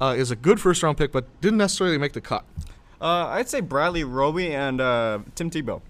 uh, 0.00 0.12
is 0.18 0.32
a 0.32 0.36
good 0.36 0.60
first 0.60 0.82
round 0.82 0.98
pick 0.98 1.12
but 1.12 1.24
didn't 1.40 1.58
necessarily 1.58 1.98
make 1.98 2.12
the 2.12 2.20
cut? 2.20 2.44
Uh, 3.00 3.28
I'd 3.28 3.48
say 3.48 3.60
Bradley 3.60 4.02
Roby 4.02 4.52
and 4.52 4.80
uh, 4.80 5.20
Tim 5.36 5.50
Tebow. 5.50 5.82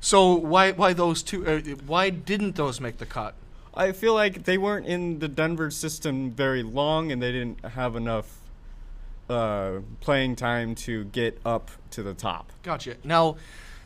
So 0.00 0.32
why 0.32 0.72
why 0.72 0.94
those 0.94 1.22
two? 1.22 1.46
Uh, 1.46 1.60
why 1.86 2.08
didn't 2.08 2.56
those 2.56 2.80
make 2.80 2.96
the 2.96 3.06
cut? 3.06 3.34
I 3.74 3.92
feel 3.92 4.14
like 4.14 4.44
they 4.44 4.56
weren't 4.56 4.86
in 4.86 5.18
the 5.18 5.28
Denver 5.28 5.70
system 5.70 6.30
very 6.30 6.62
long, 6.62 7.12
and 7.12 7.20
they 7.20 7.32
didn't 7.32 7.62
have 7.62 7.94
enough 7.94 8.40
uh, 9.28 9.80
playing 10.00 10.36
time 10.36 10.74
to 10.76 11.04
get 11.04 11.40
up 11.44 11.70
to 11.90 12.02
the 12.02 12.14
top. 12.14 12.50
Gotcha. 12.62 12.96
Now, 13.04 13.36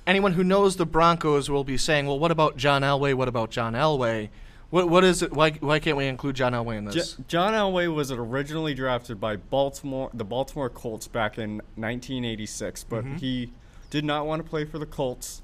anyone 0.06 0.32
who 0.32 0.42
knows 0.44 0.76
the 0.76 0.86
Broncos 0.86 1.48
will 1.50 1.64
be 1.64 1.76
saying, 1.76 2.06
"Well, 2.06 2.18
what 2.18 2.30
about 2.30 2.56
John 2.56 2.82
Elway? 2.82 3.14
What 3.14 3.28
about 3.28 3.50
John 3.50 3.74
Elway? 3.74 4.28
What 4.70 4.88
what 4.88 5.04
is 5.04 5.22
it? 5.22 5.32
Why 5.32 5.52
why 5.52 5.78
can't 5.78 5.96
we 5.96 6.06
include 6.06 6.36
John 6.36 6.52
Elway 6.52 6.76
in 6.78 6.84
this?" 6.86 7.12
J- 7.14 7.22
John 7.28 7.54
Elway 7.54 7.92
was 7.94 8.10
originally 8.10 8.74
drafted 8.74 9.20
by 9.20 9.36
Baltimore, 9.36 10.10
the 10.12 10.24
Baltimore 10.24 10.68
Colts 10.68 11.06
back 11.08 11.38
in 11.38 11.62
1986, 11.76 12.84
but 12.84 13.04
Mhm. 13.04 13.18
he 13.20 13.50
did 13.90 14.04
not 14.04 14.26
want 14.26 14.42
to 14.44 14.48
play 14.48 14.64
for 14.64 14.78
the 14.78 14.86
Colts, 14.86 15.40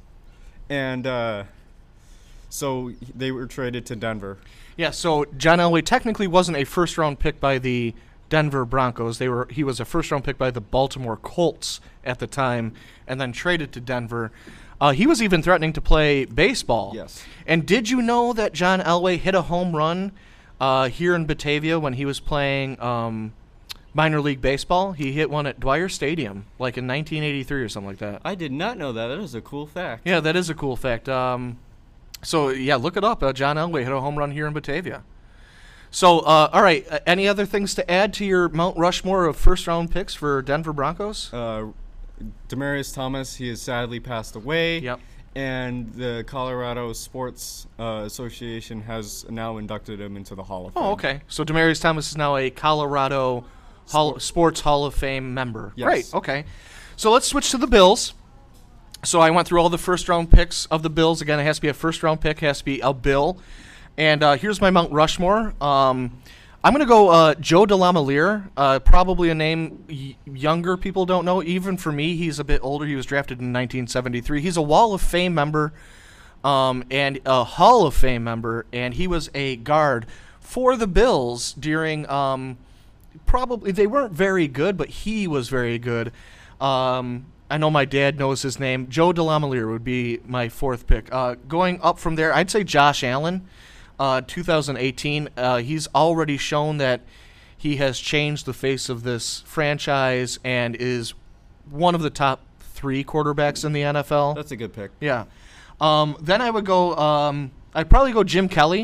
and 0.68 1.07
uh, 1.07 1.44
so 2.50 2.92
they 3.14 3.30
were 3.33 3.46
traded 3.46 3.87
to 3.87 3.96
Denver. 3.96 4.38
Yeah, 4.76 4.90
so 4.90 5.24
John 5.37 5.59
Elway 5.59 5.85
technically 5.85 6.26
wasn't 6.26 6.57
a 6.59 6.64
first 6.64 6.98
round 6.98 7.18
pick 7.18 7.40
by 7.40 7.59
the 7.59 7.94
Denver 8.34 8.64
Broncos. 8.64 9.18
They 9.18 9.28
were 9.28 9.46
he 9.48 9.62
was 9.62 9.78
a 9.78 9.84
first 9.84 10.10
round 10.10 10.24
pick 10.24 10.36
by 10.36 10.50
the 10.50 10.60
Baltimore 10.60 11.16
Colts 11.16 11.80
at 12.02 12.18
the 12.18 12.26
time 12.26 12.72
and 13.06 13.20
then 13.20 13.30
traded 13.30 13.70
to 13.74 13.80
Denver. 13.80 14.32
Uh, 14.80 14.90
he 14.90 15.06
was 15.06 15.22
even 15.22 15.40
threatening 15.40 15.72
to 15.72 15.80
play 15.80 16.24
baseball. 16.24 16.90
Yes. 16.96 17.24
And 17.46 17.64
did 17.64 17.90
you 17.90 18.02
know 18.02 18.32
that 18.32 18.52
John 18.52 18.80
Elway 18.80 19.18
hit 19.18 19.36
a 19.36 19.42
home 19.42 19.76
run 19.76 20.10
uh, 20.60 20.88
here 20.88 21.14
in 21.14 21.26
Batavia 21.26 21.78
when 21.78 21.92
he 21.92 22.04
was 22.04 22.18
playing 22.18 22.80
um, 22.80 23.34
minor 23.94 24.20
league 24.20 24.40
baseball? 24.40 24.94
He 24.94 25.12
hit 25.12 25.30
one 25.30 25.46
at 25.46 25.60
Dwyer 25.60 25.88
Stadium, 25.88 26.46
like 26.58 26.76
in 26.76 26.88
1983 26.88 27.62
or 27.62 27.68
something 27.68 27.88
like 27.88 27.98
that. 27.98 28.20
I 28.24 28.34
did 28.34 28.50
not 28.50 28.76
know 28.76 28.92
that. 28.92 29.06
That 29.06 29.20
is 29.20 29.36
a 29.36 29.40
cool 29.40 29.68
fact. 29.68 30.02
Yeah, 30.04 30.18
that 30.18 30.34
is 30.34 30.50
a 30.50 30.54
cool 30.54 30.74
fact. 30.74 31.08
Um, 31.08 31.60
so 32.20 32.48
yeah, 32.48 32.74
look 32.74 32.96
it 32.96 33.04
up. 33.04 33.22
Uh, 33.22 33.32
John 33.32 33.54
Elway 33.54 33.84
hit 33.84 33.92
a 33.92 34.00
home 34.00 34.16
run 34.18 34.32
here 34.32 34.48
in 34.48 34.52
Batavia. 34.52 35.04
So 35.94 36.18
uh, 36.18 36.50
all 36.52 36.61
right, 36.61 36.85
uh, 36.90 36.98
any 37.07 37.28
other 37.28 37.46
things 37.46 37.72
to 37.76 37.88
add 37.88 38.12
to 38.14 38.24
your 38.24 38.48
Mount 38.48 38.76
Rushmore 38.76 39.26
of 39.26 39.37
first 39.37 39.68
round 39.68 39.92
picks 39.92 40.12
for 40.12 40.42
Denver 40.42 40.72
Broncos? 40.72 41.33
Uh, 41.33 41.66
Demaryius 42.48 42.92
Thomas, 42.92 43.37
he 43.37 43.48
has 43.50 43.62
sadly 43.62 44.00
passed 44.00 44.35
away. 44.35 44.80
Yep. 44.80 44.98
And 45.37 45.94
the 45.94 46.24
Colorado 46.26 46.92
Sports 46.94 47.68
uh, 47.78 48.02
Association 48.07 48.80
has 48.83 49.24
now 49.30 49.59
inducted 49.59 50.00
him 50.00 50.16
into 50.16 50.35
the 50.35 50.42
Hall 50.42 50.66
of 50.66 50.74
Fame. 50.74 50.83
Oh, 50.83 50.90
okay. 50.94 51.20
So 51.28 51.44
Demaryius 51.44 51.80
Thomas 51.80 52.11
is 52.11 52.16
now 52.16 52.35
a 52.37 52.50
Colorado 52.50 53.44
Hall, 53.90 54.18
Sports 54.18 54.62
Hall 54.62 54.85
of 54.87 54.96
Fame 54.96 55.33
member. 55.33 55.74
Yes. 55.76 55.87
Great. 55.87 56.12
Okay. 56.12 56.44
So 56.96 57.12
let's 57.12 57.26
switch 57.28 57.52
to 57.52 57.57
the 57.57 57.68
Bills. 57.68 58.14
So 59.04 59.20
I 59.20 59.30
went 59.30 59.46
through 59.46 59.61
all 59.61 59.70
the 59.70 59.78
first 59.78 60.09
round 60.09 60.33
picks 60.33 60.66
of 60.66 60.83
the 60.83 60.90
Bills. 60.90 61.20
Again, 61.22 61.38
it 61.38 61.44
has 61.44 61.59
to 61.59 61.62
be 61.62 61.68
a 61.68 61.74
first 61.74 62.02
round 62.02 62.20
pick. 62.20 62.42
it 62.42 62.46
Has 62.46 62.59
to 62.59 62.64
be 62.64 62.80
a 62.80 62.92
Bill. 62.92 63.38
And 63.96 64.22
uh, 64.22 64.37
here's 64.37 64.61
my 64.61 64.70
Mount 64.70 64.92
Rushmore. 64.92 65.54
Um, 65.61 66.18
I'm 66.64 66.72
going 66.72 66.80
to 66.80 66.87
go 66.87 67.11
uh, 67.11 67.35
Joe 67.35 67.66
DeLamielleure. 67.66 68.50
Uh, 68.57 68.78
probably 68.78 69.30
a 69.30 69.35
name 69.35 70.16
younger 70.24 70.76
people 70.76 71.07
don't 71.07 71.24
know. 71.24 71.42
Even 71.42 71.76
for 71.76 71.92
me, 71.92 72.16
he's 72.16 72.38
a 72.38 72.44
bit 72.44 72.61
older. 72.62 72.87
He 72.87 72.96
was 72.96 73.07
drafted 73.07 73.38
in 73.38 73.52
1973. 73.52 74.40
He's 74.40 74.57
a 74.57 74.62
Wall 74.62 74.94
of 74.94 75.02
Fame 75.02 75.35
member 75.35 75.72
um, 76.42 76.85
and 76.90 77.20
a 77.24 77.44
Hall 77.44 77.87
of 77.87 77.94
Fame 77.94 78.24
member, 78.24 78.66
and 78.72 78.94
he 78.94 79.07
was 79.07 79.30
a 79.35 79.57
guard 79.57 80.07
for 80.40 80.76
the 80.76 80.87
Bills 80.87 81.54
during. 81.54 82.09
Um, 82.09 82.59
probably 83.26 83.72
they 83.72 83.87
weren't 83.87 84.12
very 84.12 84.48
good, 84.48 84.76
but 84.76 84.88
he 84.88 85.26
was 85.26 85.48
very 85.48 85.78
good. 85.78 86.12
Um, 86.61 87.26
I 87.50 87.59
know 87.59 87.70
my 87.70 87.85
dad 87.85 88.18
knows 88.18 88.42
his 88.42 88.59
name. 88.59 88.88
Joe 88.88 89.12
DeLamielleure 89.12 89.70
would 89.70 89.85
be 89.85 90.20
my 90.26 90.48
fourth 90.48 90.87
pick. 90.87 91.12
Uh, 91.12 91.37
going 91.46 91.80
up 91.83 91.98
from 91.98 92.16
there, 92.16 92.35
I'd 92.35 92.50
say 92.50 92.64
Josh 92.64 93.04
Allen, 93.04 93.46
uh, 93.98 94.20
2018. 94.26 95.28
Uh, 95.37 95.59
he's 95.59 95.88
already 95.94 96.37
shown 96.37 96.78
that 96.78 97.00
he 97.57 97.76
has 97.76 97.98
changed 97.98 98.46
the 98.46 98.52
face 98.52 98.88
of 98.88 99.02
this 99.02 99.40
franchise 99.46 100.38
and 100.44 100.76
is 100.76 101.14
one 101.70 101.94
of 101.94 102.02
the 102.02 102.11
top 102.11 102.40
three 102.61 103.02
quarterbacks 103.02 103.64
in 103.64 103.72
the 103.72 103.80
NFL. 103.83 104.35
That's 104.35 104.50
a 104.52 104.57
good 104.57 104.72
pick. 104.72 104.90
Yeah. 105.00 105.24
Um, 105.80 106.16
then 106.20 106.40
I 106.42 106.50
would 106.50 106.66
go. 106.66 106.94
Um, 106.96 107.50
I'd 107.74 107.90
probably 107.90 108.12
go 108.12 108.22
Jim 108.22 108.48
Kelly, 108.48 108.83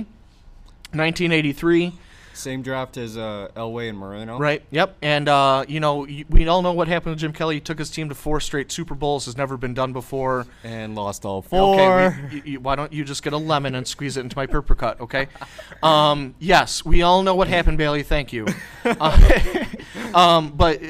1983. 0.92 1.92
Same 2.32 2.62
draft 2.62 2.96
as 2.96 3.16
uh, 3.16 3.48
Elway 3.56 3.88
and 3.88 3.98
Marino. 3.98 4.38
Right. 4.38 4.62
Yep. 4.70 4.96
And 5.02 5.28
uh, 5.28 5.64
you 5.68 5.80
know, 5.80 6.06
we 6.28 6.46
all 6.48 6.62
know 6.62 6.72
what 6.72 6.88
happened 6.88 7.16
to 7.16 7.20
Jim 7.20 7.32
Kelly. 7.32 7.56
He 7.56 7.60
took 7.60 7.78
his 7.78 7.90
team 7.90 8.08
to 8.08 8.14
four 8.14 8.40
straight 8.40 8.70
Super 8.72 8.94
Bowls. 8.94 9.26
Has 9.26 9.36
never 9.36 9.56
been 9.56 9.74
done 9.74 9.92
before. 9.92 10.46
And 10.64 10.94
lost 10.94 11.24
all 11.24 11.42
four. 11.42 11.74
Okay. 12.00 12.42
we- 12.44 12.56
why 12.56 12.76
don't 12.76 12.92
you 12.92 13.04
just 13.04 13.22
get 13.22 13.32
a 13.32 13.38
lemon 13.38 13.74
and 13.74 13.86
squeeze 13.86 14.16
it 14.16 14.20
into 14.20 14.36
my 14.36 14.46
purple 14.46 14.76
cut? 14.76 15.00
Okay. 15.00 15.28
Um, 15.82 16.34
yes, 16.38 16.84
we 16.84 17.00
all 17.00 17.22
know 17.22 17.34
what 17.34 17.48
happened, 17.48 17.78
Bailey. 17.78 18.02
Thank 18.02 18.32
you. 18.32 18.46
Uh, 18.84 19.64
um, 20.14 20.50
but 20.50 20.82
uh, 20.82 20.88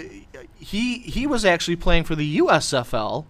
he 0.58 0.98
he 0.98 1.26
was 1.26 1.44
actually 1.44 1.76
playing 1.76 2.04
for 2.04 2.16
the 2.16 2.38
USFL. 2.38 3.26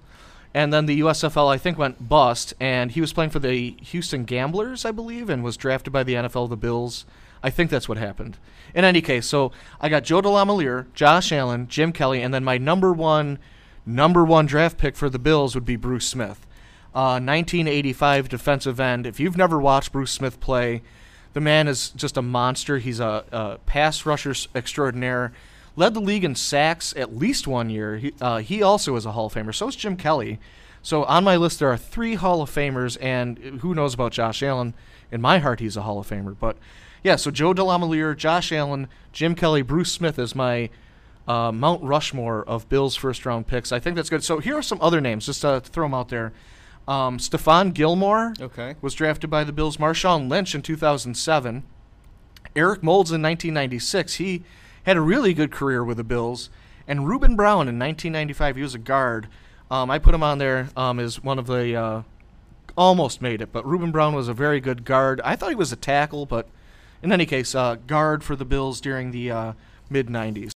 And 0.53 0.73
then 0.73 0.87
the 0.87 1.01
USFL, 1.01 1.53
I 1.53 1.59
think, 1.59 1.79
went 1.79 2.09
bust, 2.09 2.55
and 2.59 2.91
he 2.91 3.01
was 3.01 3.13
playing 3.13 3.31
for 3.31 3.39
the 3.39 3.77
Houston 3.83 4.25
Gamblers, 4.25 4.85
I 4.85 4.91
believe, 4.91 5.31
and 5.31 5.45
was 5.45 5.57
drafted 5.57 5.93
by 5.93 6.03
the 6.03 6.15
NFL, 6.15 6.49
the 6.49 6.57
Bills. 6.57 7.05
I 7.43 7.51
think 7.51 7.71
that's 7.71 7.89
what 7.89 7.99
happened. 7.99 8.37
In 8.75 8.85
any 8.85 9.01
case, 9.01 9.27
so 9.27 9.53
I 9.81 9.89
got 9.89 10.05
Joe 10.05 10.23
DeLamielleure, 10.23 10.87
Josh 10.95 11.33
Allen, 11.33 11.69
Jim 11.69 11.93
Kelly, 11.93 12.23
and 12.23 12.33
then 12.33 12.45
my 12.45 12.59
number 12.59 12.93
one, 12.93 13.39
number 13.85 14.25
one 14.25 14.47
draft 14.47 14.79
pick 14.79 14.97
for 14.97 15.09
the 15.09 15.19
Bills 15.19 15.55
would 15.55 15.65
be 15.65 15.77
Bruce 15.77 16.07
Smith, 16.07 16.47
uh, 16.95 17.19
1985 17.19 18.29
defensive 18.29 18.79
end. 18.79 19.07
If 19.07 19.19
you've 19.19 19.37
never 19.37 19.59
watched 19.59 19.93
Bruce 19.93 20.13
Smith 20.13 20.39
play, 20.41 20.83
the 21.33 21.41
man 21.41 21.69
is 21.69 21.91
just 21.91 22.17
a 22.17 22.23
monster. 22.23 22.79
He's 22.79 23.01
a, 23.01 23.25
a 23.33 23.59
pass 23.67 24.05
rusher 24.05 24.35
extraordinaire. 24.55 25.33
Led 25.77 25.95
the 25.95 26.01
league 26.01 26.25
in 26.25 26.35
sacks 26.35 26.93
at 26.97 27.17
least 27.17 27.47
one 27.47 27.71
year. 27.71 27.97
He, 27.99 28.15
uh, 28.21 28.39
he 28.39 28.63
also 28.63 28.97
is 28.97 29.07
a 29.07 29.13
Hall 29.13 29.27
of 29.27 29.35
Famer. 29.35 29.55
So 29.55 29.69
is 29.69 29.77
Jim 29.77 29.97
Kelly. 29.97 30.39
So 30.83 31.05
on 31.05 31.25
my 31.25 31.37
list, 31.37 31.59
there 31.59 31.71
are 31.71 31.77
three 31.77 32.15
Hall 32.15 32.43
of 32.43 32.51
Famers, 32.51 32.97
and 33.01 33.39
who 33.39 33.75
knows 33.75 33.95
about 33.95 34.13
Josh 34.13 34.43
Allen? 34.43 34.75
In 35.13 35.21
my 35.21 35.39
heart, 35.39 35.61
he's 35.61 35.77
a 35.77 35.83
Hall 35.83 35.99
of 35.99 36.09
Famer. 36.09 36.37
But 36.39 36.57
yeah, 37.03 37.17
so 37.17 37.31
Joe 37.31 37.53
DeLamielleure, 37.55 38.17
Josh 38.17 38.53
Allen, 38.53 38.89
Jim 39.13 39.35
Kelly, 39.35 39.63
Bruce 39.63 39.93
Smith 39.93 40.19
is 40.19 40.35
my 40.35 40.71
uh, 41.29 41.53
Mount 41.53 41.83
Rushmore 41.83 42.45
of 42.45 42.69
Bills' 42.69 42.97
first 42.97 43.25
round 43.27 43.47
picks. 43.47 43.73
I 43.73 43.79
think 43.79 43.97
that's 43.97 44.11
good. 44.11 44.25
So 44.25 44.39
here 44.39 44.57
are 44.57 44.63
some 44.63 44.79
other 44.81 45.01
names, 45.01 45.27
just 45.27 45.45
uh, 45.45 45.61
to 45.61 45.69
throw 45.71 45.85
them 45.87 45.95
out 45.95 46.09
there. 46.09 46.33
Um, 46.89 47.19
Stephon 47.19 47.73
Gilmore 47.73 48.35
Okay. 48.41 48.75
was 48.81 48.95
drafted 48.95 49.31
by 49.31 49.45
the 49.45 49.53
Bills. 49.53 49.77
Marshawn 49.77 50.29
Lynch 50.29 50.55
in 50.55 50.63
2007. 50.63 51.63
Eric 52.57 52.83
Moulds 52.83 53.11
in 53.13 53.23
1996. 53.23 54.15
He 54.15 54.43
had 54.85 54.97
a 54.97 55.01
really 55.01 55.33
good 55.35 55.53
career 55.53 55.85
with 55.85 55.99
the 55.99 56.05
Bills. 56.05 56.51
And 56.89 57.07
Ruben 57.07 57.37
Brown 57.37 57.69
in 57.69 57.79
1995. 57.79 58.57
He 58.57 58.63
was 58.63 58.75
a 58.75 58.79
guard. 58.79 59.29
Um, 59.71 59.89
I 59.91 60.01
put 60.01 60.15
him 60.15 60.23
on 60.25 60.39
there 60.39 60.71
um, 60.77 60.99
as 60.99 61.23
one 61.23 61.39
of 61.39 61.47
the 61.47 61.77
uh, 61.77 62.03
almost 62.77 63.23
made 63.23 63.41
it, 63.41 63.53
but 63.53 63.65
Ruben 63.65 63.93
Brown 63.93 64.15
was 64.15 64.27
a 64.27 64.35
very 64.35 64.59
good 64.59 64.85
guard. 64.85 65.21
I 65.23 65.37
thought 65.37 65.51
he 65.51 65.55
was 65.55 65.71
a 65.71 65.77
tackle, 65.77 66.27
but 66.27 66.49
in 67.03 67.13
any 67.13 67.27
case, 67.27 67.55
uh, 67.55 67.77
guard 67.87 68.23
for 68.23 68.37
the 68.37 68.45
Bills 68.45 68.81
during 68.81 69.11
the 69.11 69.31
uh, 69.31 69.53
mid 69.89 70.09
90s. 70.09 70.53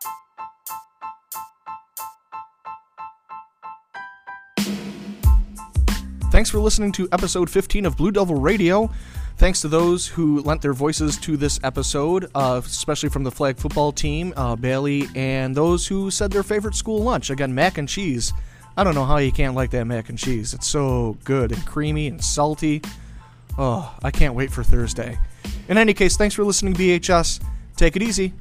Thanks 6.31 6.49
for 6.49 6.59
listening 6.59 6.93
to 6.93 7.09
episode 7.11 7.49
15 7.49 7.85
of 7.85 7.97
Blue 7.97 8.11
Devil 8.11 8.35
Radio. 8.35 8.89
Thanks 9.37 9.59
to 9.61 9.67
those 9.67 10.07
who 10.07 10.41
lent 10.41 10.61
their 10.61 10.71
voices 10.71 11.17
to 11.17 11.35
this 11.35 11.59
episode, 11.63 12.29
uh, 12.35 12.61
especially 12.63 13.09
from 13.09 13.23
the 13.23 13.31
flag 13.31 13.57
football 13.57 13.91
team, 13.91 14.33
uh, 14.37 14.55
Bailey, 14.55 15.07
and 15.13 15.53
those 15.53 15.87
who 15.87 16.09
said 16.09 16.31
their 16.31 16.43
favorite 16.43 16.75
school 16.75 17.03
lunch. 17.03 17.29
Again, 17.29 17.53
mac 17.53 17.77
and 17.77 17.89
cheese. 17.89 18.31
I 18.77 18.83
don't 18.85 18.95
know 18.95 19.03
how 19.03 19.17
you 19.17 19.31
can't 19.31 19.55
like 19.55 19.71
that 19.71 19.85
mac 19.85 20.07
and 20.07 20.17
cheese. 20.17 20.53
It's 20.53 20.67
so 20.67 21.17
good 21.25 21.51
and 21.51 21.65
creamy 21.65 22.07
and 22.07 22.23
salty. 22.23 22.81
Oh, 23.57 23.93
I 24.01 24.11
can't 24.11 24.33
wait 24.33 24.51
for 24.51 24.63
Thursday. 24.63 25.17
In 25.67 25.77
any 25.77 25.93
case, 25.93 26.17
thanks 26.17 26.35
for 26.35 26.43
listening, 26.43 26.73
BHS. 26.73 27.39
Take 27.77 27.95
it 27.95 28.03
easy. 28.03 28.33